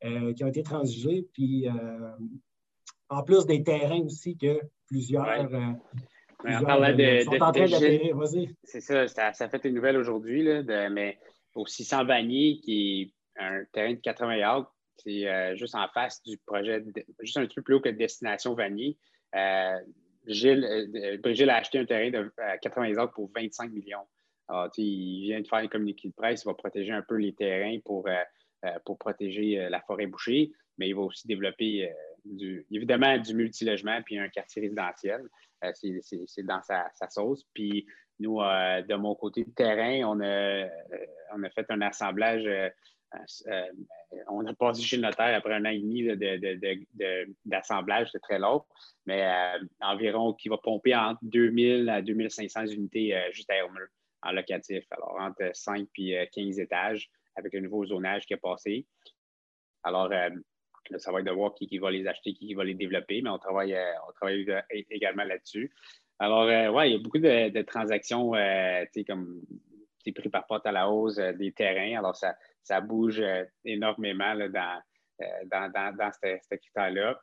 [0.04, 1.28] euh, qui ont été transigés.
[1.34, 2.12] Puis, euh,
[3.08, 5.26] en plus des terrains aussi que plusieurs.
[6.44, 7.24] on parlait de,
[8.64, 10.44] C'est ça, ça, fait une nouvelle aujourd'hui,
[10.92, 11.18] mais
[11.56, 14.74] au 600 Vanier, qui est un terrain de 80 yards.
[14.98, 16.84] C'est euh, juste en face du projet,
[17.22, 18.98] juste un peu plus haut que Destination Vanier.
[19.36, 19.80] Euh,
[20.28, 22.32] Gilles, euh, Brigitte a acheté un terrain de
[22.62, 24.06] 80 yards pour 25 millions.
[24.78, 27.80] il vient de faire un communiqué de presse, il va protéger un peu les terrains
[27.86, 28.10] pour,
[28.86, 31.90] pour protéger la forêt bouchée, mais il va aussi développer
[32.70, 35.22] évidemment du multilogement puis un quartier résidentiel.
[35.74, 37.46] C'est dans sa, sa, sauce.
[37.54, 37.86] Puis
[38.20, 40.68] nous, euh, de mon côté de terrain, on a, euh,
[41.34, 42.46] on a fait un assemblage.
[42.46, 42.70] Euh,
[44.28, 46.08] on a passé chez le notaire après un an et demi
[47.44, 48.64] d'assemblage, c'est très long,
[49.08, 49.28] mais
[49.82, 53.90] environ qui va pomper entre 2000 à 2500 unités juste à Hermeux
[54.22, 54.86] en locatif.
[54.92, 58.86] Alors, entre 5 et 15 étages avec le nouveau zonage qui est passé.
[59.82, 60.12] Alors,
[60.98, 63.38] ça va être de voir qui, va les acheter, qui, va les développer, mais on
[63.38, 64.46] travaille, on travaille
[64.90, 65.72] également là-dessus.
[66.20, 69.42] Alors, euh, oui, il y a beaucoup de, transactions, euh, tu sais, comme
[70.06, 71.98] des prix par porte à la hausse euh, des terrains.
[71.98, 73.24] Alors, ça, ça bouge
[73.64, 74.82] énormément là, dans,
[75.46, 77.20] dans, dans, dans ce, critère-là.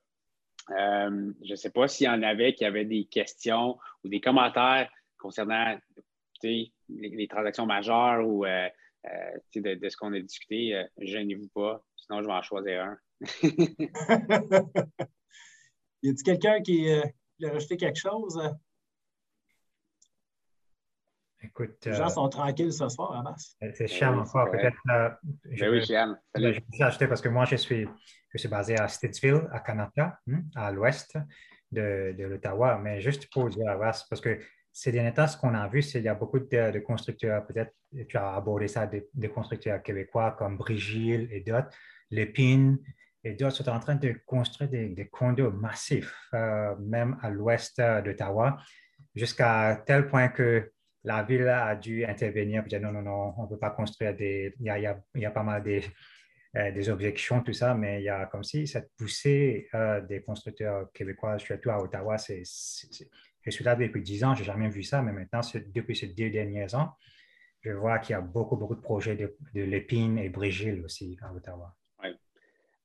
[0.71, 4.91] je ne sais pas s'il y en avait qui avaient des questions ou des commentaires
[5.19, 5.79] concernant
[6.43, 10.83] les, les, transactions majeures ou de, de, ce qu'on a discuté.
[10.99, 12.99] Gênez-vous pas, sinon je vais en choisir un.
[13.43, 13.47] y
[16.11, 16.87] a-t-il quelqu'un qui,
[17.39, 18.41] qui a rajouté quelque chose?
[21.43, 23.57] Écoute, Les gens sont tranquilles ce soir, Abbas.
[23.75, 24.77] C'est Chiam encore, peut-être.
[24.87, 26.19] Ben oui, Chiam.
[26.35, 27.87] Je vais ajouter parce que moi, je suis,
[28.31, 31.17] je suis basé à Stittsville, à Canada, hein, à l'ouest
[31.71, 32.79] de, de l'Ottawa.
[32.83, 34.41] Mais juste pour dire, Abbas, parce que
[34.73, 37.73] ces derniers temps, ce qu'on a vu, c'est qu'il y a beaucoup de, constructeurs, peut-être
[38.09, 41.71] tu as abordé ça, des, constructeurs québécois comme Brigil et d'autres,
[42.11, 42.79] Lépine
[43.27, 48.57] et d'autres sont en train de construire des, condos massifs, euh, même à l'ouest d'Ottawa,
[49.15, 50.71] jusqu'à tel point que
[51.03, 54.15] la ville a dû intervenir pour dire non, non, non, on ne peut pas construire
[54.15, 54.55] des.
[54.61, 54.79] Il y a,
[55.15, 58.45] il y a, pas mal euh, des, objections, tout ça, mais il y a comme
[58.45, 64.03] si cette poussée euh, des constructeurs québécois, surtout à Ottawa, c'est je suis là depuis
[64.03, 65.41] 10 ans, je n'ai jamais vu ça, mais maintenant,
[65.73, 66.93] depuis ces deux derniers ans,
[67.61, 71.33] je vois qu'il y a beaucoup, beaucoup de projets de, Lépine et Brigil aussi à
[71.33, 71.75] Ottawa.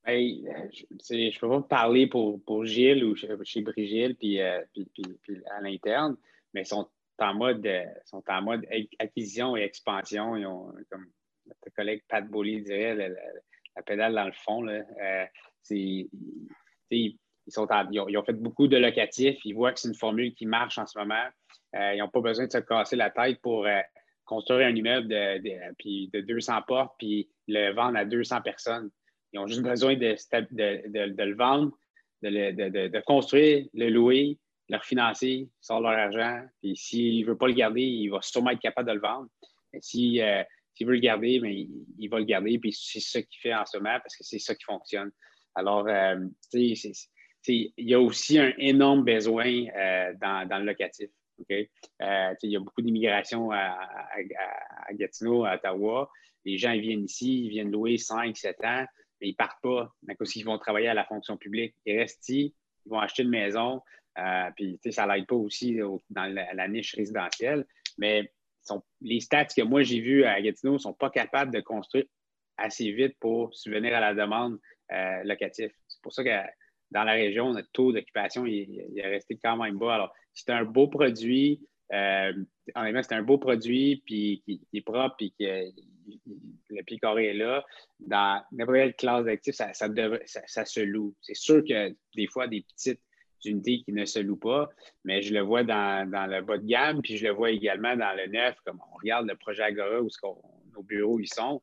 [0.05, 4.89] Ben, je ne peux pas parler pour, pour Gilles ou chez Brigil puis, euh, puis,
[5.21, 6.17] puis, à l'interne,
[6.53, 6.89] mais ils sont
[7.19, 7.67] en mode,
[8.05, 8.65] sont en mode
[8.97, 10.35] acquisition et expansion.
[10.35, 10.45] Ils
[10.89, 11.05] comme
[11.45, 14.61] notre collègue Pat Bolly dirait, la, pédale dans le fond.
[14.61, 14.83] Là.
[15.01, 15.25] Euh,
[15.61, 16.09] c'est,
[16.89, 17.17] ils,
[17.57, 19.39] ont, fait beaucoup de locatifs.
[19.45, 21.25] Ils voient que c'est une formule qui marche en ce moment.
[21.75, 23.79] Euh, ils n'ont pas besoin de se casser la tête pour euh,
[24.25, 28.89] construire un immeuble de, 200 portes puis le vendre à 200 personnes.
[29.33, 30.15] Ils ont juste besoin de,
[31.23, 31.71] le vendre,
[32.21, 34.37] de, construire, le louer,
[34.69, 36.45] le refinancer, sortir leur argent.
[36.61, 39.27] Puis s'il ne veut pas le garder, il va sûrement être capable de le vendre.
[39.73, 41.67] Mais euh, s'il veut le garder, mais
[41.97, 42.59] il, va le garder.
[42.59, 45.11] Puis c'est ça qu'il fait en ce moment parce que c'est ça qui fonctionne.
[45.55, 45.85] Alors,
[46.51, 46.91] tu sais,
[47.47, 51.09] il y a aussi un énorme besoin euh, dans, le locatif.
[51.49, 53.77] Euh, il y a beaucoup d'immigration à,
[54.93, 56.09] Gatineau, à Ottawa.
[56.45, 58.85] Les gens viennent ici, ils viennent louer 5, 7 ans,
[59.21, 59.93] ils ne partent pas.
[60.17, 61.75] Parce qu'ils vont travailler à la fonction publique?
[61.85, 62.55] Ils restent ici,
[62.85, 63.81] ils vont acheter une maison.
[64.17, 65.77] Euh, puis, ça n'aide pas aussi
[66.09, 67.65] dans la, niche résidentielle.
[67.97, 68.31] Mais
[69.01, 72.05] les stats que moi j'ai vus à Gatineau ne sont pas capables de construire
[72.57, 74.59] assez vite pour subvenir à la demande
[75.23, 75.71] locative.
[75.87, 76.29] C'est pour ça que
[76.91, 79.95] dans la région, notre taux d'occupation il, est resté quand même bas.
[79.95, 81.61] Alors, c'est un beau produit.
[81.93, 82.33] Euh,
[82.75, 85.65] honnêtement, c'est un beau produit puis, qui, est propre puis que
[86.69, 87.65] le pied est là.
[87.99, 91.15] Dans n'importe quelle classe d'actifs, ça, se loue.
[91.21, 93.01] C'est sûr que des fois, des petites
[93.45, 94.69] unités qui ne se louent pas,
[95.03, 98.15] mais je le vois dans, le bas de gamme, puis je le vois également dans
[98.15, 100.09] le neuf, comme on regarde le projet Agora où
[100.73, 101.61] nos bureaux ils sont.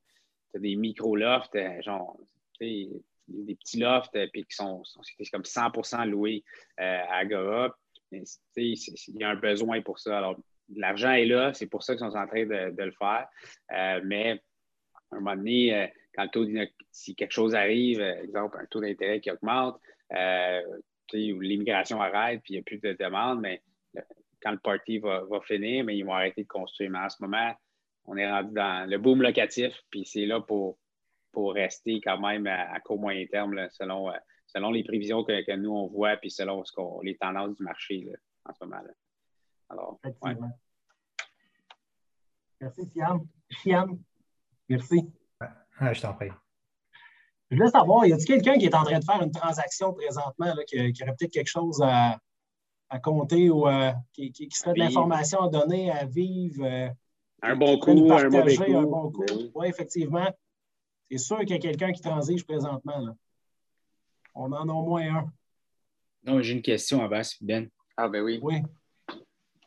[0.52, 2.18] Tu des micro-lofts, euh, genre,
[2.58, 4.82] des petits lofts, euh, puis qui sont,
[5.30, 6.42] comme 100% loués
[6.80, 7.76] euh, à Agora.
[8.10, 8.24] Il
[8.56, 10.18] y a un besoin pour ça.
[10.18, 10.36] Alors,
[10.74, 13.26] l'argent est là, c'est pour ça qu'ils sont en train de, le faire.
[13.72, 14.40] Euh, mais
[15.10, 16.46] à un moment donné, quand le taux
[16.90, 19.80] si quelque chose arrive, exemple, un taux d'intérêt qui augmente,
[20.10, 23.62] où l'immigration arrête, puis il n'y a plus de demande, mais
[24.42, 26.90] quand le party va, finir, mais ils vont arrêter de construire.
[26.90, 27.54] Mais en ce moment,
[28.04, 30.78] on est rendu dans le boom locatif, puis c'est là pour
[31.32, 34.16] pour rester quand même à, court moyen terme, selon, euh,
[34.48, 36.72] selon les prévisions que, nous, on voit, puis selon ce
[37.04, 38.10] les tendances du marché
[38.44, 38.82] en ce moment.
[39.68, 40.00] Alors,
[42.60, 43.20] Merci, Siam.
[43.62, 43.98] Siam,
[44.68, 45.08] merci.
[45.80, 46.30] je t'en prie.
[47.50, 50.54] Je voulais savoir, y a-t-il quelqu'un qui est en train de faire une transaction présentement,
[50.66, 52.18] qui, aurait peut-être quelque chose à,
[53.02, 56.64] compter ou euh, qui, serait de l'information à donner, à vivre?
[56.64, 56.88] Euh,
[57.42, 58.64] un bon coup, un mauvais coup.
[58.64, 59.24] Un bon coup?
[59.54, 60.28] Oui, effectivement.
[61.10, 63.16] C'est sûr qu'il y a quelqu'un qui transige présentement.
[64.40, 65.32] On en a au moins un.
[66.24, 67.68] Non, j'ai une question à base, Ben.
[67.96, 68.38] Ah, ben oui.
[68.40, 68.54] Oui.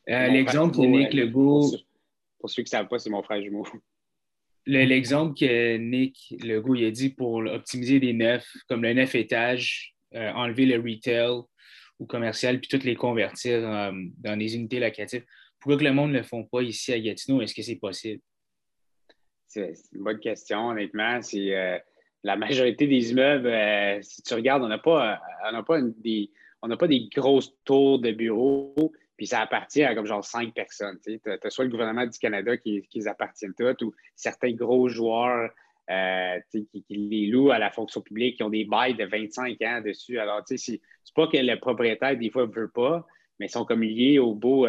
[0.10, 1.76] Euh, l'exemple que Nick Legault.
[2.40, 3.68] Pour ceux qui ne savent pas, c'est mon frère jumeau.
[4.66, 10.32] L'exemple que Nick Legault a dit pour optimiser des neufs, comme le neuf étage, euh,
[10.32, 11.42] enlever le retail
[12.00, 15.26] ou commercial, puis toutes les convertir euh, dans des unités locatives.
[15.60, 17.42] Pourquoi que le monde ne le font pas ici à Gatineau?
[17.42, 18.22] Est-ce que c'est possible?
[19.48, 21.22] C'est une bonne question, honnêtement.
[21.22, 21.78] C'est euh,
[22.24, 26.30] la majorité des immeubles, euh, si tu regardes, on n'a pas, euh, on pas des,
[26.62, 30.54] on n'a pas des grosses tours de bureaux, puis ça appartient à comme genre cinq
[30.54, 31.00] personnes.
[31.04, 34.88] Tu as, soit le gouvernement du Canada qui, qui les appartiennent toutes, ou certains gros
[34.88, 35.50] joueurs
[36.52, 40.20] qui, les louent à la fonction publique, qui ont des bails de 25 ans dessus.
[40.20, 43.06] Alors, tu sais, c'est pas que le propriétaire, des fois, ne veut pas,
[43.40, 44.68] mais ils sont comme liés au beau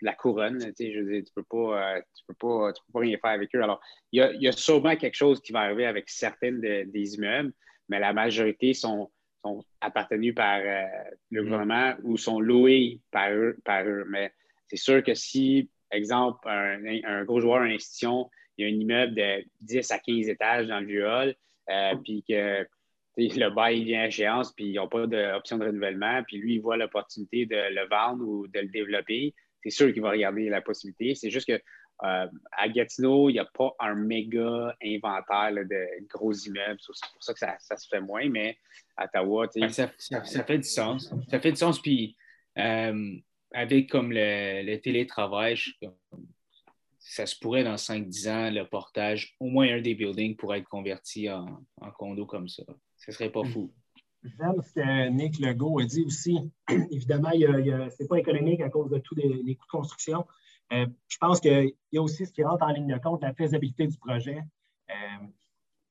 [0.00, 0.72] la couronne.
[0.74, 3.62] Tu je veux dire, tu peux pas, euh, peux pas, peux rien faire avec eux.
[3.62, 3.80] Alors,
[4.12, 7.52] il y a, y a sûrement quelque chose qui va arriver avec certaines des immeubles,
[7.88, 9.10] mais la majorité sont,
[9.44, 10.84] sont appartenus par euh,
[11.30, 11.44] le mm.
[11.44, 13.56] gouvernement ou sont loués par eux.
[13.64, 14.04] Par eux.
[14.08, 14.32] Mais
[14.66, 19.14] c'est sûr que si, exemple, un, gros joueur, une institution, il y a un immeuble
[19.14, 21.34] de 10 à 15 étages dans le vieux hall,
[21.70, 22.66] euh, puis que
[23.16, 26.60] le bail vient à échéance, puis ils n'ont pas d'option de renouvellement, puis lui, il
[26.60, 30.60] voit l'opportunité de le vendre ou de le développer, c'est sûr qu'il va regarder la
[30.60, 31.14] possibilité.
[31.14, 31.60] C'est juste que
[32.04, 36.78] euh, à Gatineau, il n'y a pas un méga inventaire de gros immeubles.
[36.80, 38.56] C'est pour ça que ça, se fait moins, mais
[38.96, 41.12] à Ottawa, ça, ça, fait du sens.
[41.28, 41.80] Ça fait du sens.
[41.82, 42.16] Puis
[42.56, 43.16] euh,
[43.52, 45.56] avec comme le, télétravail,
[46.98, 50.68] ça se pourrait dans 5-10 ans, le portage, au moins un des buildings pourrait être
[50.68, 51.62] converti en,
[51.98, 52.62] condo comme ça.
[52.96, 53.72] Ce serait pas fou.
[54.24, 56.50] J'aime ce que Nick Legault a dit aussi.
[56.90, 60.26] Évidemment, ce n'est pas économique à cause de tous les, coûts de construction.
[60.72, 63.32] Euh, je pense qu'il y a aussi ce qui rentre en ligne de compte, la
[63.32, 64.42] faisabilité du projet.
[64.90, 65.26] Euh,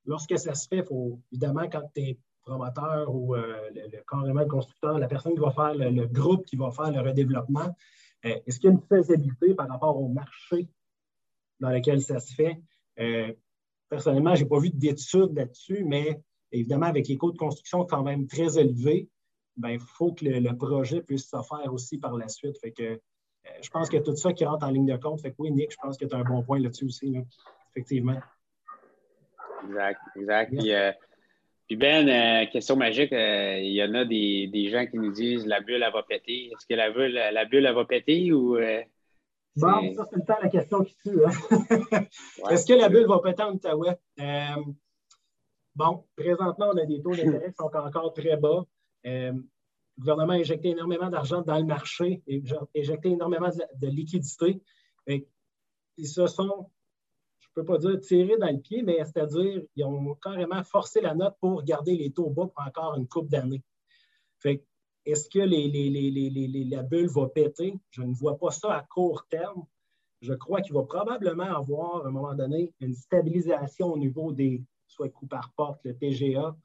[0.06, 4.48] lorsque ça se fait, faut évidemment, quand tu es promoteur ou euh, le, carrément le
[4.48, 7.76] constructeur, la personne qui va faire le, groupe qui va faire le redéveloppement,
[8.24, 10.68] est-ce qu'il y a une faisabilité par rapport au marché
[11.60, 12.62] dans lequel ça se fait?
[13.90, 16.22] personnellement, je n'ai pas vu d'études là-dessus, mais
[16.52, 19.10] évidemment, avec les coûts de construction quand même très élevés,
[19.58, 22.58] ben, il faut que le, projet puisse se faire aussi par la suite.
[22.60, 22.98] Fait que euh,
[23.62, 25.22] je pense que tout ça qui rentre en ligne de compte.
[25.22, 27.16] Fait que oui, Nick, je pense que tu as un bon point là-dessus aussi,
[27.72, 28.20] effectivement.
[29.68, 30.56] Exact, exact.
[30.56, 30.92] Puis, euh,
[31.72, 35.84] Ben, euh, question magique, il y en a des, gens qui nous disent la bulle,
[35.84, 36.52] elle va péter.
[36.52, 38.58] Est-ce que la bulle, la bulle, elle va péter ou.
[39.56, 41.26] bon, ça, c'est le temps la question qui tue.
[41.26, 42.06] Hein.
[42.52, 43.98] Est-ce que la bulle va péter en Outaouais?
[45.78, 48.66] Bon, présentement, on a des taux d'intérêt qui sont encore très bas.
[49.04, 49.34] Le
[50.00, 52.44] gouvernement a injecté énormément d'argent dans le marché, et
[52.76, 54.62] injecté énormément de, liquidités.
[55.08, 56.70] ils se sont,
[57.40, 61.00] je ne peux pas dire tirés dans le pied, mais c'est-à-dire ils ont carrément forcé
[61.00, 63.64] la note pour garder les taux bas pour encore une coupe d'années.
[65.06, 67.80] Est-ce que la bulle va péter?
[67.92, 69.64] Je ne vois pas ça à court terme.
[70.22, 74.64] Je crois qu'il va probablement avoir, à un moment donné, une stabilisation au niveau des
[74.88, 76.56] soit coûts par porte, le TGA.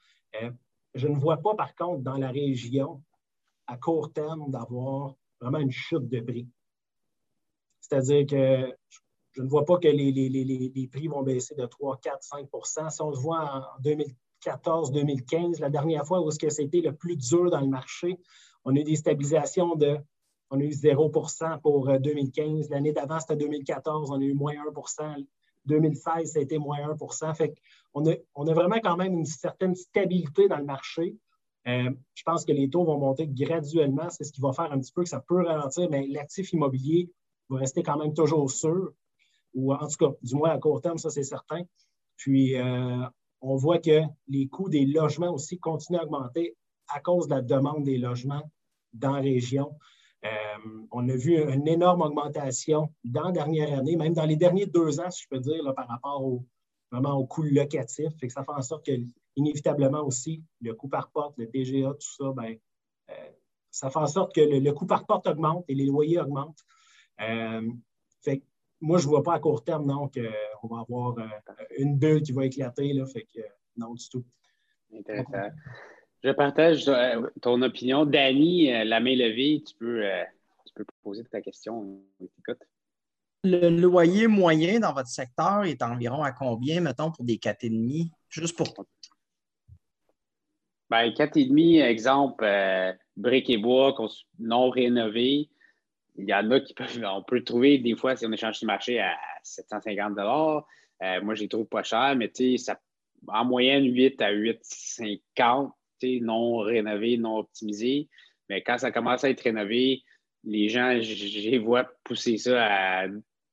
[0.42, 0.50] Euh,
[0.94, 3.02] je ne vois pas, par contre, dans la région,
[3.66, 6.48] à court terme d'avoir vraiment une chute de prix.
[7.80, 8.76] C'est-à-dire que
[9.32, 13.12] je ne vois pas que les, prix vont baisser de 3, 4, 5% Si on
[13.12, 18.18] se voit en 2014-2015, la dernière fois où c'était le plus dur dans le marché,
[18.64, 19.98] on a eu des stabilisations de
[20.50, 22.66] on a eu 0% pour 2015.
[22.66, 24.70] Euh, L'année d'avant, c'était 2014, on a eu moins 1
[25.66, 27.54] 2016, ça a été moins 1 Fait
[27.94, 31.16] on a, on a vraiment quand même une certaine stabilité dans le marché.
[31.68, 34.10] Euh, je pense que les taux vont monter graduellement.
[34.10, 37.10] C'est ce qui va faire un petit peu que ça peut ralentir, mais l'actif immobilier
[37.48, 38.92] va rester quand même toujours sûr,
[39.54, 41.62] ou en tout cas, du moins à court terme, ça c'est certain.
[42.16, 43.04] Puis, euh,
[43.40, 46.56] on voit que les coûts des logements aussi continuent à augmenter
[46.88, 48.42] à cause de la demande des logements
[48.92, 49.76] dans la région.
[50.24, 54.66] Euh, on a vu une énorme augmentation dans la dernière année, même dans les derniers
[54.66, 56.44] deux ans, si je peux dire, par rapport au,
[56.92, 58.12] vraiment au coût locatif.
[58.20, 58.92] Fait que ça fait en sorte que
[59.36, 62.56] inévitablement aussi, le coût par porte, le TGA, tout ça, ben,
[63.10, 63.30] euh,
[63.70, 66.64] ça fait en sorte que le, coût par porte augmente et les loyers augmentent.
[67.20, 67.68] Euh,
[68.22, 68.42] fait
[68.80, 71.28] moi, je ne vois pas à court terme, non, qu'on va avoir euh,
[71.78, 72.92] une bulle qui va éclater.
[72.92, 73.40] Là, fait que,
[73.76, 74.24] non, du tout.
[74.92, 75.30] Intéressant.
[76.22, 76.90] Je partage
[77.40, 78.06] ton opinion.
[78.06, 80.04] Danny, la main levée, tu peux,
[80.64, 82.00] tu peux poser ta question.
[83.44, 88.08] Le loyer moyen dans votre secteur est environ à combien, mettons, pour des 4,5?
[88.28, 88.72] Juste pour
[90.92, 93.96] ben, 4,5, exemple, euh, briques et bois
[94.38, 95.48] non rénovés.
[96.16, 98.58] Il y en a qui peuvent, on peut le trouver des fois si on échange
[98.58, 102.78] sur le marché à 750 euh, Moi, je les trouve pas cher, mais ça,
[103.26, 105.72] en moyenne, 8 à 8,50
[106.20, 108.08] non rénovés, non optimisés.
[108.48, 110.02] Mais quand ça commence à être rénové,
[110.44, 113.06] les gens, les vois pousser ça à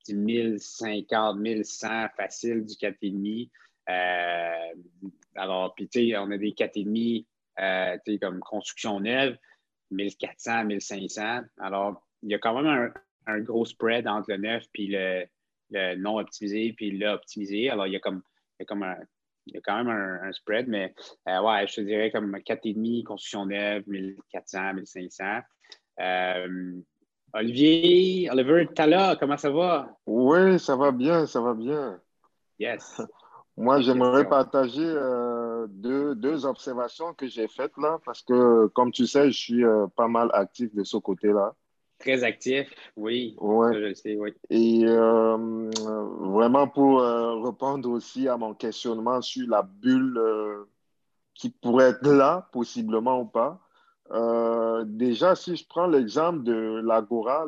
[0.08, 3.50] 1050, 1100 facile du 4,5.
[3.90, 4.74] Euh,
[5.36, 7.26] alors, puis, tu sais, on a des 4,5
[7.60, 9.38] euh, comme construction neuve,
[9.92, 11.42] 1400, 1500.
[11.60, 12.92] Alors, il y a quand même
[13.26, 17.70] un, gros spread entre le neuf puis le, non optimisé puis le optimisé.
[17.70, 18.24] Alors, il y a comme,
[18.60, 18.98] il y a comme un,
[19.50, 20.94] il y a quand même un, spread, mais
[21.28, 25.24] euh, ouais, je te dirais comme 4,5 construction neuve, 1400, 1500.
[26.00, 26.82] Euh,
[27.34, 29.90] Olivier, Oliver Tala, comment ça va?
[30.06, 32.00] Oui, ça va bien, ça va bien.
[32.60, 33.02] Yes.
[33.58, 39.32] Moi, j'aimerais partager euh, deux, observations que j'ai faites là, parce que, comme tu sais,
[39.32, 39.64] je suis
[39.98, 41.54] pas mal actif de ce côté-là.
[42.00, 43.36] Très actif, oui.
[43.40, 43.74] Ouais.
[43.74, 44.34] je le sais, oui.
[44.50, 45.70] Et euh,
[46.22, 50.20] vraiment pour répondre aussi à mon questionnement sur la bulle
[51.34, 53.60] qui pourrait être là, possiblement ou pas.
[54.86, 57.46] déjà, si je prends l'exemple de l'Agora,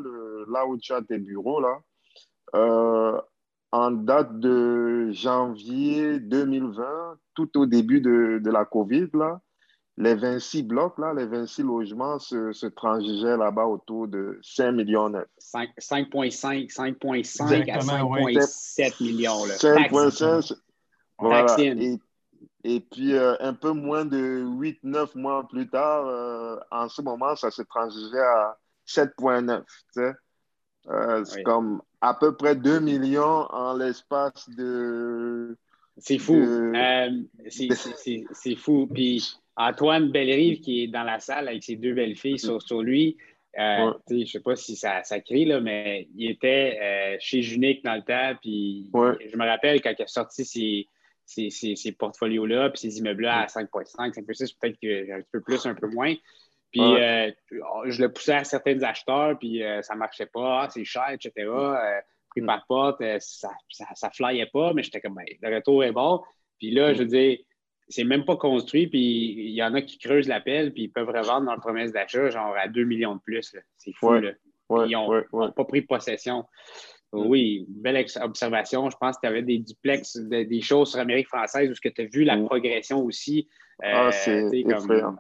[0.50, 1.80] là où tu as tes bureaux, là,
[3.72, 9.42] en date de janvier 2020, tout au début de, la COVID, là,
[10.02, 15.10] les 26 blocs, là, les 26 logements se, se transigeaient là-bas autour de 5 millions
[15.40, 19.46] 5,5, 5,5 à 5,7 millions.
[19.46, 20.56] 5,5,
[21.20, 21.56] voilà.
[21.60, 22.00] Et,
[22.64, 27.36] et, puis, euh, un peu moins de 8-9 mois plus tard, euh, en ce moment,
[27.36, 29.64] ça se transigeait à 7,9.
[30.88, 35.56] Euh, c'est comme à peu près 2 millions en l'espace de.
[35.98, 36.36] C'est fou.
[36.36, 37.10] Euh,
[37.50, 38.88] c'est fou.
[38.92, 39.24] Puis
[39.56, 43.18] Antoine Bellerive, qui est dans la salle avec ses deux belles filles sur, sur lui,
[43.60, 47.42] euh, Je ne sais pas si ça, ça crie, là, mais il était euh, chez
[47.42, 48.38] Junique dans le temps.
[48.42, 50.88] Puis je me rappelle quand il a sorti ses,
[51.26, 55.76] ces, ces, portfolios-là, puis ces immeubles-là à 5,5, 5,6, peut-être un petit peu plus, un
[55.76, 56.16] peu moins.
[56.72, 57.30] Puis euh,
[57.88, 61.50] je le poussais à certains acheteurs, puis ça ne marchait pas, ah, c'est cher, etc.
[62.38, 63.50] Euh, prix par porte, ça
[64.04, 66.22] ne flyait pas, mais j'étais comme, le retour est bon.
[66.58, 67.38] Puis là, je veux dire,
[67.88, 71.10] c'est même pas construit, puis il y en a qui creusent l'appel, puis ils peuvent
[71.10, 73.56] revendre dans le promesse d'achat, genre à 2 millions de plus.
[73.78, 74.32] C'est fou, là.
[74.70, 76.46] ils n'ont pas pris possession.
[77.14, 77.26] Mm.
[77.28, 78.90] Oui, belle observation.
[78.90, 82.06] Je pense que tu avais des duplex, des choses sur l'Amérique française où tu as
[82.06, 82.46] vu la mm.
[82.46, 83.50] progression aussi.
[83.84, 85.18] ah, c'est comme,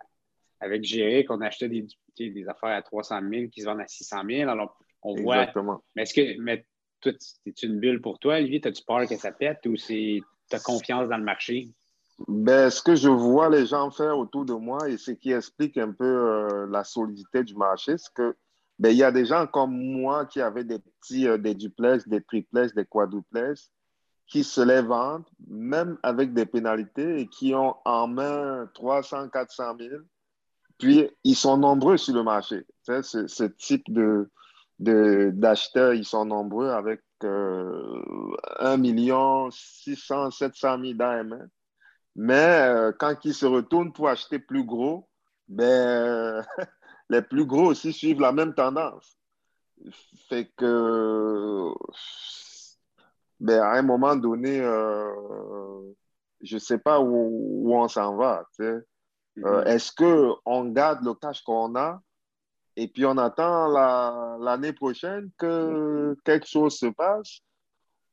[0.62, 1.86] Avec Géric, on achetait des,
[2.18, 4.50] des affaires à 300 000 qui se vendent à 600 000.
[4.50, 5.38] Alors, on voit.
[5.38, 5.84] Exactement.
[5.96, 6.66] Mais est-ce que mais
[7.02, 8.62] toi, c'est une bulle pour toi, Olivier?
[8.64, 11.70] As-tu peur que ça pète ou tu as confiance dans le marché?
[12.28, 15.78] Ben, ce que je vois les gens faire autour de moi et ce qui explique
[15.78, 18.36] un peu euh, la solidité du marché, c'est que
[18.78, 22.08] ben, il y a des gens comme moi qui avaient des petits, euh, des duplex,
[22.08, 23.72] des triplex, des quadruplex,
[24.28, 29.78] qui se les vendent, même avec des pénalités, et qui ont en main 300, 400
[29.80, 29.90] 000.
[30.78, 32.66] Puis, ils sont nombreux sur le marché.
[32.84, 34.30] Ce, ce type de,
[34.82, 38.02] d'acheteurs, ils sont nombreux avec euh,
[38.60, 41.50] 1 million 600, 700 000 d'AMN.
[42.16, 45.08] Mais euh, quand ils se retournent pour acheter plus gros,
[45.48, 46.44] ben,
[47.10, 49.18] les plus gros aussi suivent la même tendance.
[50.30, 51.72] Fait que,
[53.40, 55.94] ben, à un moment donné, euh,
[56.42, 58.46] je ne sais pas où, on s'en va.
[58.60, 58.82] Euh,
[59.38, 59.68] mm-hmm.
[59.68, 62.02] Est-ce qu'on garde le cash qu'on a
[62.76, 63.68] et puis on attend
[64.38, 67.42] l'année prochaine que quelque chose se passe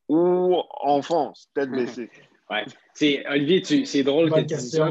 [0.09, 2.11] ou on fonce, tête baissée?
[2.51, 2.65] ouais.
[3.29, 4.91] Olivier, c'est drôle que tu dises ça.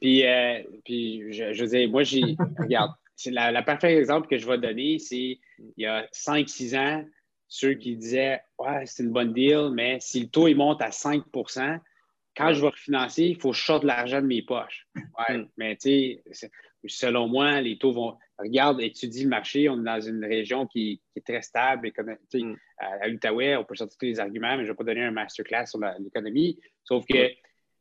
[0.00, 2.36] Puis, euh, puis, je, je veux dire, moi, j'ai.
[2.58, 6.76] regarde, c'est la, la parfaite exemple que je vais donner, c'est il y a 5-6
[6.76, 7.04] ans,
[7.46, 10.88] ceux qui disaient Ouais, c'est une bonne deal, mais si le taux il monte à
[10.88, 11.78] 5%
[12.36, 14.86] quand je vais refinancer, il faut que je sorte de l'argent de mes poches.
[14.96, 15.48] Ouais, mm.
[15.56, 16.50] mais tu sais,
[16.86, 18.16] selon moi, les taux vont.
[18.42, 19.68] Regarde, étudie le marché.
[19.68, 21.88] On est dans une région qui, est très stable.
[21.88, 22.54] Et comme, mm.
[22.78, 25.10] À l'Outaouais, on peut sortir tous les arguments, mais je ne vais pas donner un
[25.10, 26.58] masterclass sur l'économie.
[26.84, 27.34] Sauf que mm.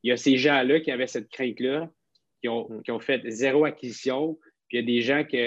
[0.03, 1.89] il y a ces gens-là qui avaient cette crainte-là,
[2.41, 4.37] qui ont, qui ont fait zéro acquisition,
[4.67, 5.37] puis il y a des gens qui,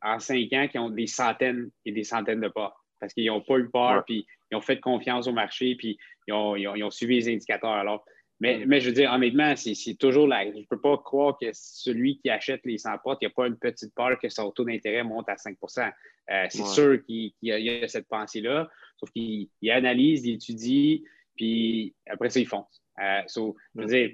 [0.00, 3.40] en cinq ans qui ont des centaines et des centaines de pas parce qu'ils n'ont
[3.40, 5.98] pas eu peur, puis ils ont fait confiance au marché, puis
[6.28, 7.72] ils ont, suivi les indicateurs.
[7.72, 8.04] Alors,
[8.42, 10.44] mais, mais je veux dire, honnêtement, c'est toujours là.
[10.44, 13.34] Je ne peux pas croire que celui qui achète les 100 potes, il n'y a
[13.34, 17.32] pas une petite peur que son taux d'intérêt monte à 5 euh, C'est sûr qu'il
[17.40, 18.68] y, a cette pensée-là,
[18.98, 21.04] sauf qu'il analyse, il étudie,
[21.36, 22.82] puis après ça, il fonce.
[23.00, 24.10] Euh, je veux dire,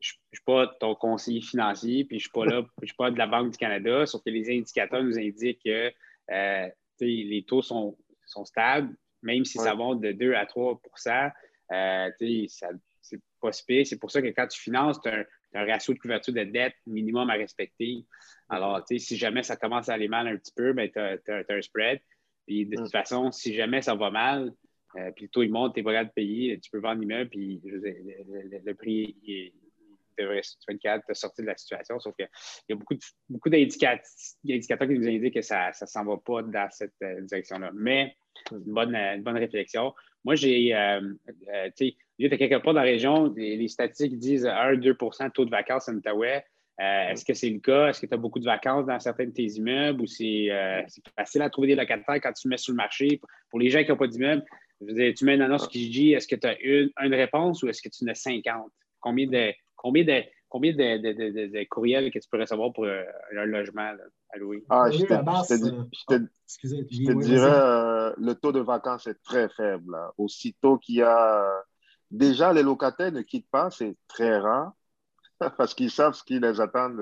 [0.00, 2.96] je ne suis pas ton conseiller financier, puis je ne suis pas là, je suis
[2.96, 5.92] pas de la Banque du Canada, sauf que les indicateurs nous indiquent que
[6.30, 6.68] euh,
[7.00, 10.80] les taux sont, sont, stables, même si ça monte de 2 à 3
[11.72, 12.10] euh,
[13.08, 13.52] c'est pas.
[13.52, 16.74] C'est pour ça que quand tu finances, tu as, un ratio de couverture de dette
[16.86, 18.04] minimum à respecter.
[18.48, 21.62] Alors, si jamais ça commence à aller mal un petit peu, ben, tu as, un
[21.62, 22.00] spread.
[22.46, 22.90] Puis de toute mm.
[22.90, 24.52] façon, si jamais ça va mal,
[24.96, 27.30] euh, puis le taux il monte, tu es prêt de payer, tu peux vendre l'immeuble,
[27.30, 29.52] puis le, prix est,
[30.18, 31.98] devrait être capable de sortir de la situation.
[31.98, 32.28] Sauf qu'il
[32.68, 32.96] y a beaucoup,
[33.28, 34.00] beaucoup d'indicateurs
[34.44, 37.70] qui nous indiquent que ça ne s'en va pas dans cette euh, direction-là.
[37.74, 38.16] Mais
[38.52, 39.94] une bonne, bonne réflexion.
[40.26, 41.00] Moi, j'ai, euh,
[41.54, 45.28] euh, tu sais, tu es quelque part dans la région, les, statistiques disent 1-2 de
[45.30, 46.44] taux de vacances en Outaouais.
[46.78, 47.88] Est-ce que c'est le cas?
[47.88, 50.48] Est-ce que tu as beaucoup de vacances dans certains de tes immeubles ou c'est
[51.16, 53.20] facile à trouver des locataires quand tu mets sur le marché?
[53.50, 54.44] Pour les gens qui n'ont pas d'immeuble,
[54.80, 57.80] tu mets une annonce qui dit est-ce que tu as une, une réponse ou est-ce
[57.80, 58.70] que tu en as 50?
[59.00, 63.02] Combien de, Combien de, combien de, de, de, courriels que tu peux recevoir pour euh,
[63.36, 63.92] un logement
[64.30, 64.64] à louer?
[64.68, 65.14] Ah, je te,
[67.14, 69.96] dirais, euh, le taux de vacances est très faible.
[70.18, 71.44] Aussitôt qu'il y a...
[72.10, 74.72] Déjà, les locataires ne quittent pas, c'est très rare,
[75.58, 76.92] parce qu'ils savent ce qui les attend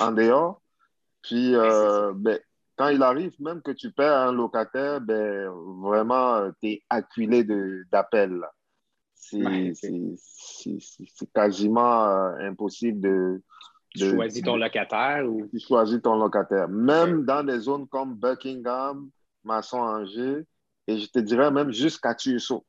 [0.00, 0.62] en dehors.
[1.22, 2.40] Puis, euh, ben,
[2.76, 5.50] quand il arrive, même que tu perds un locataire, ben,
[5.82, 7.44] vraiment, tu es acculé
[7.92, 8.42] d'appels
[9.22, 13.42] c'est quasiment euh, impossible de,
[13.90, 15.46] Tu choisis ton locataire ou?
[15.48, 16.68] Tu choisis ton locataire.
[16.68, 19.08] Même dans des zones comme Buckingham,
[19.44, 20.44] Masson-Angers,
[20.88, 22.66] et je te dirais même jusqu'à Tueso.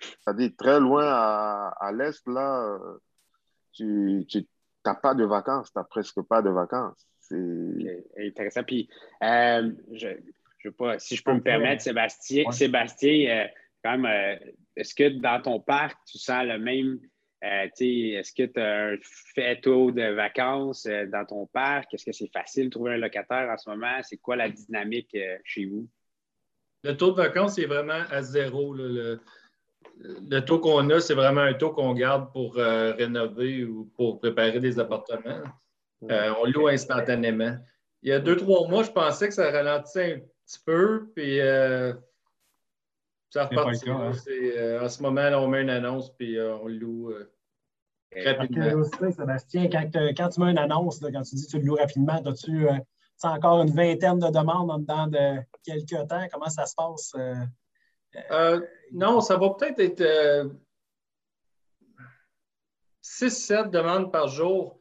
[0.00, 2.98] C'est-à-dire très loin à, l'est, là, euh,
[3.72, 4.24] tu
[4.84, 7.08] n'as pas de vacances, tu n'as presque pas de vacances.
[7.20, 8.62] C'est intéressant.
[8.62, 8.88] Puis,
[9.22, 10.08] euh, je,
[10.58, 13.48] je pas, si je peux me permettre, Sébastien, Sébastien euh,
[13.82, 14.38] quand même,
[14.76, 16.98] est-ce que dans ton parc, tu sens le même
[17.44, 18.96] euh, est-ce que tu as un
[19.34, 21.94] fait taux de vacances euh, dans ton parc?
[21.94, 24.00] Est-ce que c'est facile de trouver un locataire en ce moment?
[24.02, 25.88] C'est quoi la dynamique euh, chez vous?
[26.82, 28.74] Le taux de vacances est vraiment à zéro.
[28.74, 29.20] Le,
[30.46, 34.78] taux qu'on a, c'est vraiment un taux qu'on garde pour rénover ou pour préparer des
[34.78, 35.42] appartements.
[36.02, 37.56] on loue instantanément.
[38.02, 41.40] Il y a deux, trois mois, je pensais que ça ralentissait un petit peu, puis
[43.30, 43.90] ça repartit.
[43.90, 44.12] Hein.
[44.28, 47.30] Euh, en ce moment, on met une annonce puis euh, on loue euh,
[48.24, 48.84] rapidement.
[49.10, 52.66] Sébastien, quand, tu mets une annonce, quand tu dis que tu le loues rapidement, as-tu
[53.22, 56.26] encore une vingtaine de demandes en dedans de quelques temps?
[56.32, 57.14] Comment ça se passe?
[58.92, 60.50] non, ça va peut-être être,
[63.02, 64.77] 6-7 demandes par jour,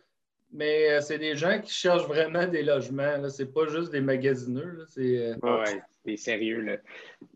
[0.51, 3.29] mais c'est des gens qui cherchent vraiment des logements.
[3.29, 4.85] Ce n'est pas juste des magasineux.
[4.87, 5.35] C'est,
[6.15, 6.61] sérieux.
[6.61, 6.77] Là.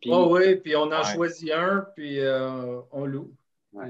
[0.05, 3.34] oui, puis on en choisit un, puis euh, on loue.
[3.74, 3.82] ça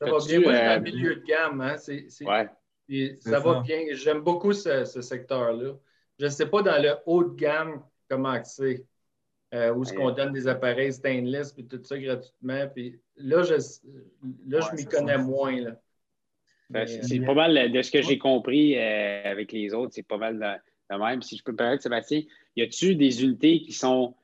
[0.00, 0.40] va bien.
[0.40, 1.60] Moi, dans le euh, milieu de gamme.
[1.60, 3.84] Hein, ça va bien.
[3.92, 5.74] J'aime beaucoup ce, secteur-là.
[6.18, 8.84] Je ne sais pas dans le haut de gamme comment c'est.
[9.52, 12.66] Euh, où est-ce qu'on donne des appareils stainless puis tout ça gratuitement.
[12.74, 13.54] Puis là, je,
[14.48, 15.60] là, je m'y connais moins.
[15.60, 15.80] Là.
[16.70, 20.38] Ben, c'est pas mal de ce que j'ai compris avec les autres, c'est pas mal
[20.38, 21.22] de, même.
[21.22, 22.22] Si je peux me permettre, Sébastien,
[22.56, 24.14] y a-tu des unités qui sont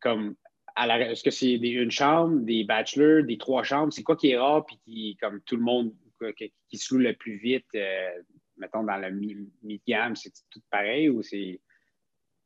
[0.00, 0.36] comme
[0.74, 3.92] à la, est-ce que c'est une chambre, des bachelors, des trois chambres?
[3.92, 5.92] C'est quoi qui est rare puis qui, comme tout le monde,
[6.36, 8.10] qui, se loue le plus vite, euh,
[8.58, 11.60] mettons, dans le mi-gamme, c'est tout pareil ou c'est.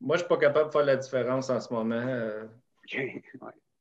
[0.01, 1.97] Moi, je ne suis pas capable de faire la différence en ce moment.
[1.97, 2.47] Euh.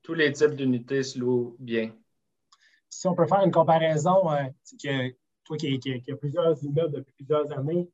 [0.03, 1.93] Tous les types d'unités se louent bien.
[2.89, 4.43] Si on peut faire une comparaison, euh,
[4.83, 7.89] que, toi qui, qui, as plusieurs immeubles depuis plusieurs années,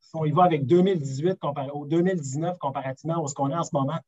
[0.00, 3.64] si on y va avec 2018 comparé au 2019 comparativement à ce qu'on a en
[3.64, 3.98] ce moment,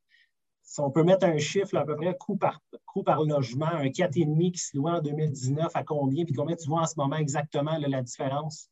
[0.68, 3.86] si on peut mettre un chiffre à peu près coût par, coût par logement, un
[3.86, 7.16] 4,5 qui se loue en 2019, à combien, puis combien tu vois en ce moment
[7.16, 8.70] exactement la différence?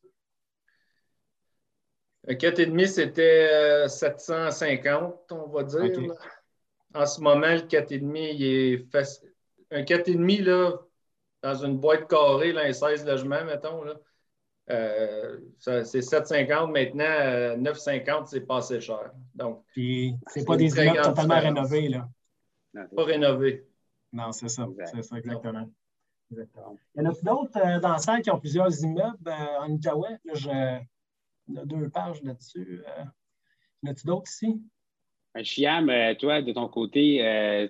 [2.27, 6.13] Un 4,5, c'était 750, euh, on va dire.
[6.93, 9.33] En ce moment, le 4,5, il est facile.
[9.71, 10.73] Un 4,5, là,
[11.41, 13.95] dans une boîte carrée, là, un 16 logements, mettons, là,
[14.69, 19.11] euh, c'est 7,50 maintenant, 9,50 euh, c'est pas assez cher.
[19.33, 22.09] Donc, Puis, c'est pas des immeubles totalement rénovés, là.
[22.95, 23.65] Pas rénovés.
[24.11, 24.67] Non, c'est ça.
[24.85, 25.69] C'est ça, exactement.
[26.31, 26.45] Il
[26.95, 30.19] y en a d'autres euh, dans la salle qui ont plusieurs immeubles en Outaouais.
[30.25, 30.79] Là, je...
[31.47, 32.83] Il y a deux pages là-dessus.
[33.83, 34.61] y en a-tu d'autres ici?
[35.43, 37.19] Chiam, toi, de ton côté,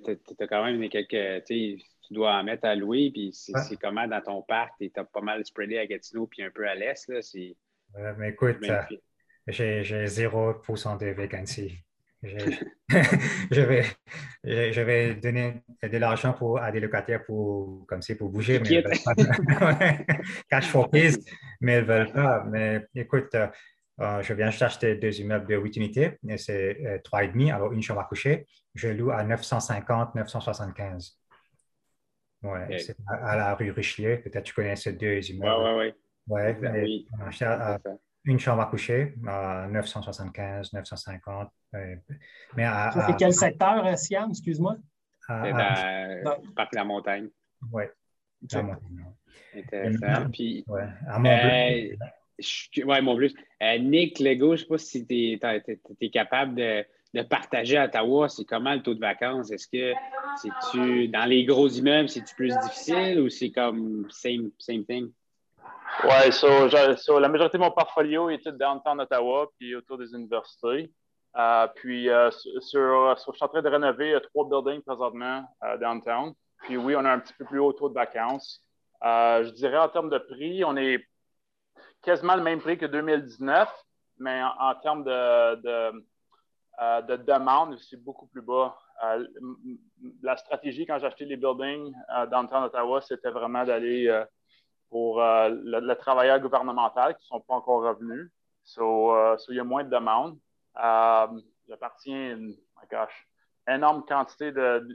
[0.05, 1.43] tu as quand même quelques
[2.08, 5.22] tu dois en mettre à louer, puis c'est comment dans ton parc, tu es pas
[5.22, 7.08] mal spreadé à Gatineau, puis un peu à l'est.
[7.10, 7.20] Là,
[8.18, 8.82] mais écoute, euh,
[9.47, 11.74] j'ai 0% de vacancy.
[12.24, 13.84] je, vais,
[14.43, 18.84] je, vais donner de l'argent à des locataires pour, comme pour bouger, mais
[20.49, 21.20] cash for peace,
[21.62, 22.43] mais ils ne veulent pas.
[22.45, 23.36] Mais écoute,
[24.00, 27.82] euh, euh, je viens d'acheter deux immeubles de 8 unités, c'est euh, 3,5, alors une
[27.82, 28.45] chambre à coucher.
[28.76, 31.20] Je loue à 950, 975.
[32.43, 34.22] Oui, c'est à, la rue Richelieu.
[34.22, 35.93] Peut-être tu connais ces deux immeubles.
[36.28, 37.08] Oui, oui, oui.
[38.26, 41.50] une chambre à coucher à 975, 950.
[41.74, 42.00] mais
[42.93, 44.78] c'est quel secteur, euh, Siam, excuse-moi?
[45.28, 47.30] Parc de la montagne.
[47.72, 47.84] Oui,
[48.52, 49.06] la montagne.
[49.56, 50.30] Intéressant.
[50.32, 51.50] Puis, ouais, à Montbleu.
[51.50, 51.95] Euh,
[52.39, 53.29] oui, Montbleu.
[53.63, 55.39] Euh, Nick Lego, je ne sais pas si tu
[56.01, 59.51] es, capable de de partager à Ottawa, c'est comment le taux de vacances?
[59.51, 59.93] Est-ce que
[60.35, 65.11] c'est-tu dans les gros immeubles, c'est-tu plus difficile ou c'est comme same, same thing?
[66.03, 70.91] Oui, la majorité de mon portfolio est downtown Ottawa puis autour des universités.
[71.38, 72.29] Euh, puis euh,
[72.59, 75.43] sur, je suis en train de rénover trois buildings présentement
[75.79, 76.33] downtown.
[76.63, 78.63] Puis oui, on a un petit peu plus haut taux de vacances.
[79.01, 81.03] je dirais en termes de prix, on est
[82.08, 83.70] quasiment le même prix que 2019,
[84.20, 85.91] mais en, termes de
[86.80, 88.78] euh, de demande, c'est beaucoup plus bas.
[89.03, 89.28] Euh,
[90.22, 94.24] la stratégie, quand j'ai acheté les buildings euh, dans le temps d'Ottawa, c'était vraiment d'aller
[94.89, 98.32] pour le, travailleur gouvernemental qui ne sont pas encore revenus.
[98.64, 99.14] So,
[99.49, 100.38] il y a moins de demandes.
[101.68, 102.55] J'appartiens à une
[103.68, 104.51] énorme quantité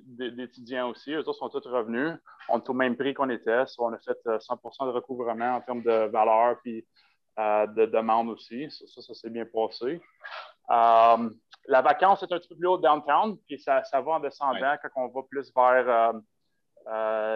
[0.07, 1.12] d'étudiants aussi.
[1.12, 2.16] Eux autres sont tous revenus.
[2.49, 3.64] On est au même prix qu'on était.
[3.79, 6.87] on a fait 100% de recouvrement en termes de valeur puis
[7.37, 8.70] de demande aussi.
[8.70, 10.01] Ça, ça, s'est bien passé.
[10.68, 14.77] la vacance est un petit peu plus haut downtown, puis ça, ça va en descendant
[14.83, 16.12] quand on va plus vers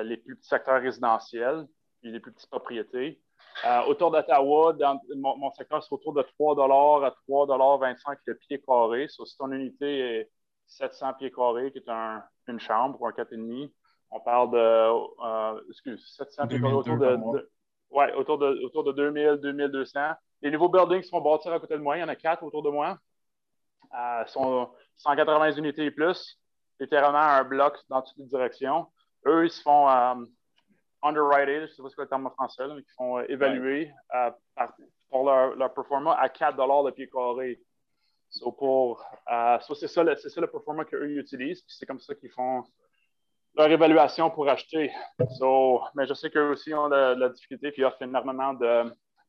[0.05, 1.67] les plus petits secteurs résidentiels
[2.03, 3.21] et les plus petites propriétés.
[3.89, 4.75] autour d'Ottawa,
[5.17, 6.55] mon, secteur, c'est autour de 3
[7.05, 9.07] à 3,25 le pied carré.
[9.09, 10.31] si ton unité est
[10.67, 11.89] 700 pieds carrés, qui est
[12.49, 13.71] une chambre ou un 4,5,
[14.11, 17.49] on parle de, euh, excuse, 700 pieds carrés autour de,
[17.91, 20.01] ouais, autour de, autour de 2000, 2200.
[20.43, 22.43] Les nouveaux buildings qui sont bâtis à côté de moi, il y en a quatre
[22.43, 22.99] autour de moi.
[23.97, 26.39] Euh, sont 180 unités et plus,
[26.81, 28.87] littéralement un bloc dans toutes les directions.
[29.27, 30.15] Eux, ils se font euh,
[31.03, 33.25] underwrited, je ne sais pas ce que le terme en français, mais ils font euh,
[33.29, 33.91] évaluer
[35.09, 37.61] pour leur, leur performance à 4 le pied carré.
[38.41, 39.05] Pour,
[39.63, 42.65] c'est ça, ça le performance qu'eux utilisent, c'est comme ça qu'ils font
[43.57, 44.93] leur évaluation pour acheter.
[45.95, 48.55] Mais je sais qu'eux aussi ont la, difficulté puis offrent énormément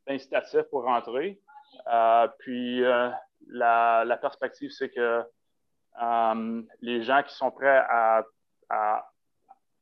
[0.06, 1.40] d'incitatifs pour rentrer.
[1.88, 3.10] Euh, puis euh,
[3.48, 5.24] la, perspective, c'est que
[6.02, 8.24] euh, les gens qui sont prêts à,
[8.70, 9.10] à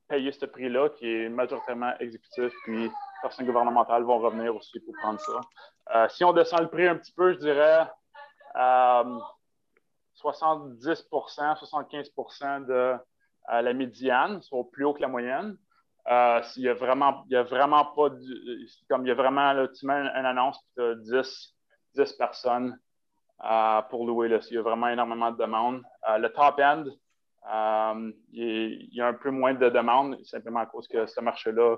[0.08, 5.20] payer ce prix-là, qui est majoritairement exécutif, puis personnes gouvernementales vont revenir aussi pour prendre
[5.20, 6.08] ça.
[6.10, 7.88] si on descend le prix un petit peu, je dirais
[8.56, 9.22] 70%
[10.16, 12.98] 75% de
[13.50, 15.58] la médiane, sont plus haut que la moyenne.
[16.08, 18.10] Euh, il y a vraiment, y a vraiment pas,
[18.90, 21.56] comme il y a vraiment, tu mets une, annonce, tu as 10,
[21.96, 22.80] 10 personnes
[23.44, 24.28] euh, pour louer.
[24.28, 25.82] Là, il y a vraiment énormément de demandes.
[26.10, 26.86] Euh, le top end,
[28.32, 31.78] il, y a un peu moins de demandes, simplement à cause que ce marché-là,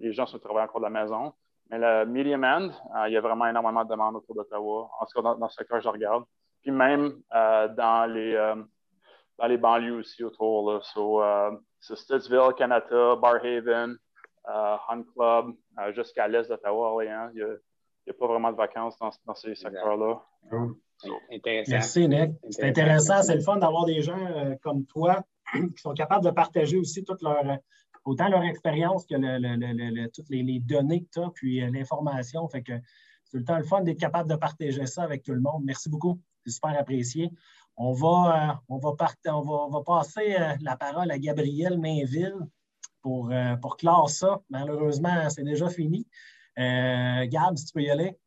[0.00, 1.32] les gens sont travaillés encore de la maison.
[1.72, 2.70] Mais le medium end,
[3.08, 5.56] il y a vraiment énormément de demandes autour d'Ottawa, en tout cas dans, dans ce
[5.56, 6.24] secteur que je regarde.
[6.62, 8.54] Puis même dans les
[9.38, 10.70] dans les banlieues aussi autour.
[10.72, 10.80] Là.
[10.82, 11.50] So, euh,
[11.80, 13.96] c'est Stittsville, Canada, Barhaven,
[14.48, 17.30] euh, Hunt Club, euh, jusqu'à l'est d'Ottawa, Orléans.
[17.34, 20.22] Il n'y a, pas vraiment de vacances dans, dans ces secteurs-là.
[21.68, 22.32] Merci, Nick.
[22.50, 23.22] C'est intéressant.
[23.22, 25.20] C'est le fun d'avoir des gens comme toi
[25.52, 27.42] qui sont capables de partager aussi toute leur,
[28.04, 32.48] autant leur expérience que toutes les, données que tu as, puis l'information.
[32.48, 32.72] Fait que
[33.24, 35.62] c'est le temps le fun d'être capable de partager ça avec tout le monde.
[35.64, 36.20] Merci beaucoup.
[36.44, 37.30] C'est super apprécié.
[37.76, 38.90] On va, euh, on va,
[39.26, 42.36] on va, passer euh, la parole à Gabriel Mainville
[43.00, 44.40] pour, euh, pour clore ça.
[44.50, 46.06] Malheureusement, c'est déjà fini.
[46.56, 48.18] Gab, si tu peux y aller.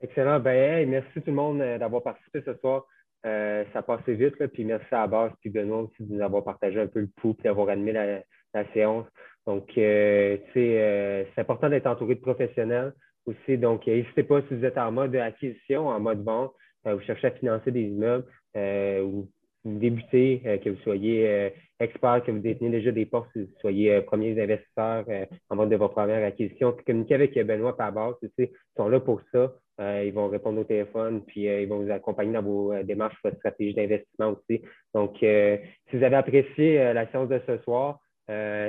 [0.00, 0.38] Excellent.
[0.38, 2.84] Ben, merci tout le monde d'avoir participé ce soir.
[3.24, 6.86] ça passé vite, puis merci à Base puis Benoît aussi de nous avoir partagé un
[6.86, 8.22] peu le pouls et d'avoir animé la,
[8.72, 9.06] séance.
[9.46, 12.92] Donc, c'est important d'être entouré de professionnels
[13.26, 13.58] aussi.
[13.58, 16.52] Donc, n'hésitez pas si vous êtes en mode acquisition, en mode vente,
[16.86, 18.24] euh, vous cherchez à financer des immeubles
[18.56, 19.28] euh, ou
[19.64, 23.58] vous débutez, euh, que vous soyez expert, que vous détenez déjà des postes, que vous
[23.60, 25.04] soyez premiers investisseurs
[25.50, 29.54] en mode de votre première acquisition, communiquez avec Benoît Pabas, ils sont là pour ça.
[29.78, 33.74] ils vont répondre au téléphone, puis ils vont vous accompagner dans vos démarches, votre stratégie
[33.74, 34.62] d'investissement aussi.
[34.94, 38.00] Donc, si vous avez apprécié la séance de ce soir,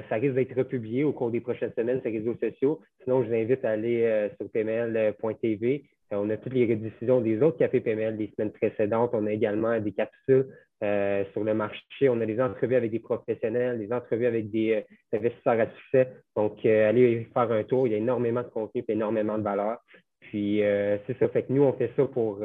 [0.09, 2.82] ça risque d'être republié au cours des prochaines semaines sur les réseaux sociaux.
[3.03, 5.84] Sinon, je vous invite à aller sur pml.tv
[6.14, 9.12] euh, on a toutes les rediffusions des autres cafés PML des semaines précédentes.
[9.14, 10.47] On a également des capsules
[10.84, 12.09] euh, sur le marché.
[12.09, 16.09] On a des entrevues avec des professionnels, des entrevues avec des euh, investisseurs à succès.
[16.36, 17.88] Donc, allez faire un tour.
[17.88, 19.80] Il y a énormément de contenu et énormément de valeur.
[20.20, 21.28] Puis, c'est ça.
[21.30, 22.41] Fait que nous, on fait ça pour,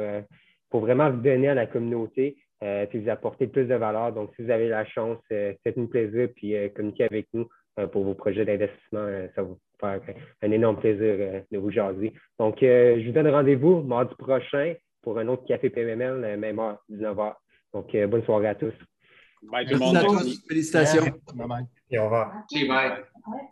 [0.69, 4.13] pour vraiment donner à la communauté puis vous apporter plus de valeur.
[4.13, 7.47] Donc, si vous avez la chance, faites-nous plaisir puis communiquez avec nous
[7.91, 9.07] pour vos projets d'investissement.
[9.35, 10.01] ça vous faire
[10.41, 12.13] un énorme plaisir euh, de vous jaser.
[12.39, 16.79] Donc, euh, je vous donne rendez-vous mardi prochain pour un autre Café PMML, même heure,
[16.89, 17.33] 19h.
[17.73, 18.73] Donc, euh, bonne soirée à tous.
[19.43, 19.97] Bye tout le monde.
[20.47, 21.03] Félicitations.
[21.89, 22.31] Et au revoir.
[22.67, 23.47] bye.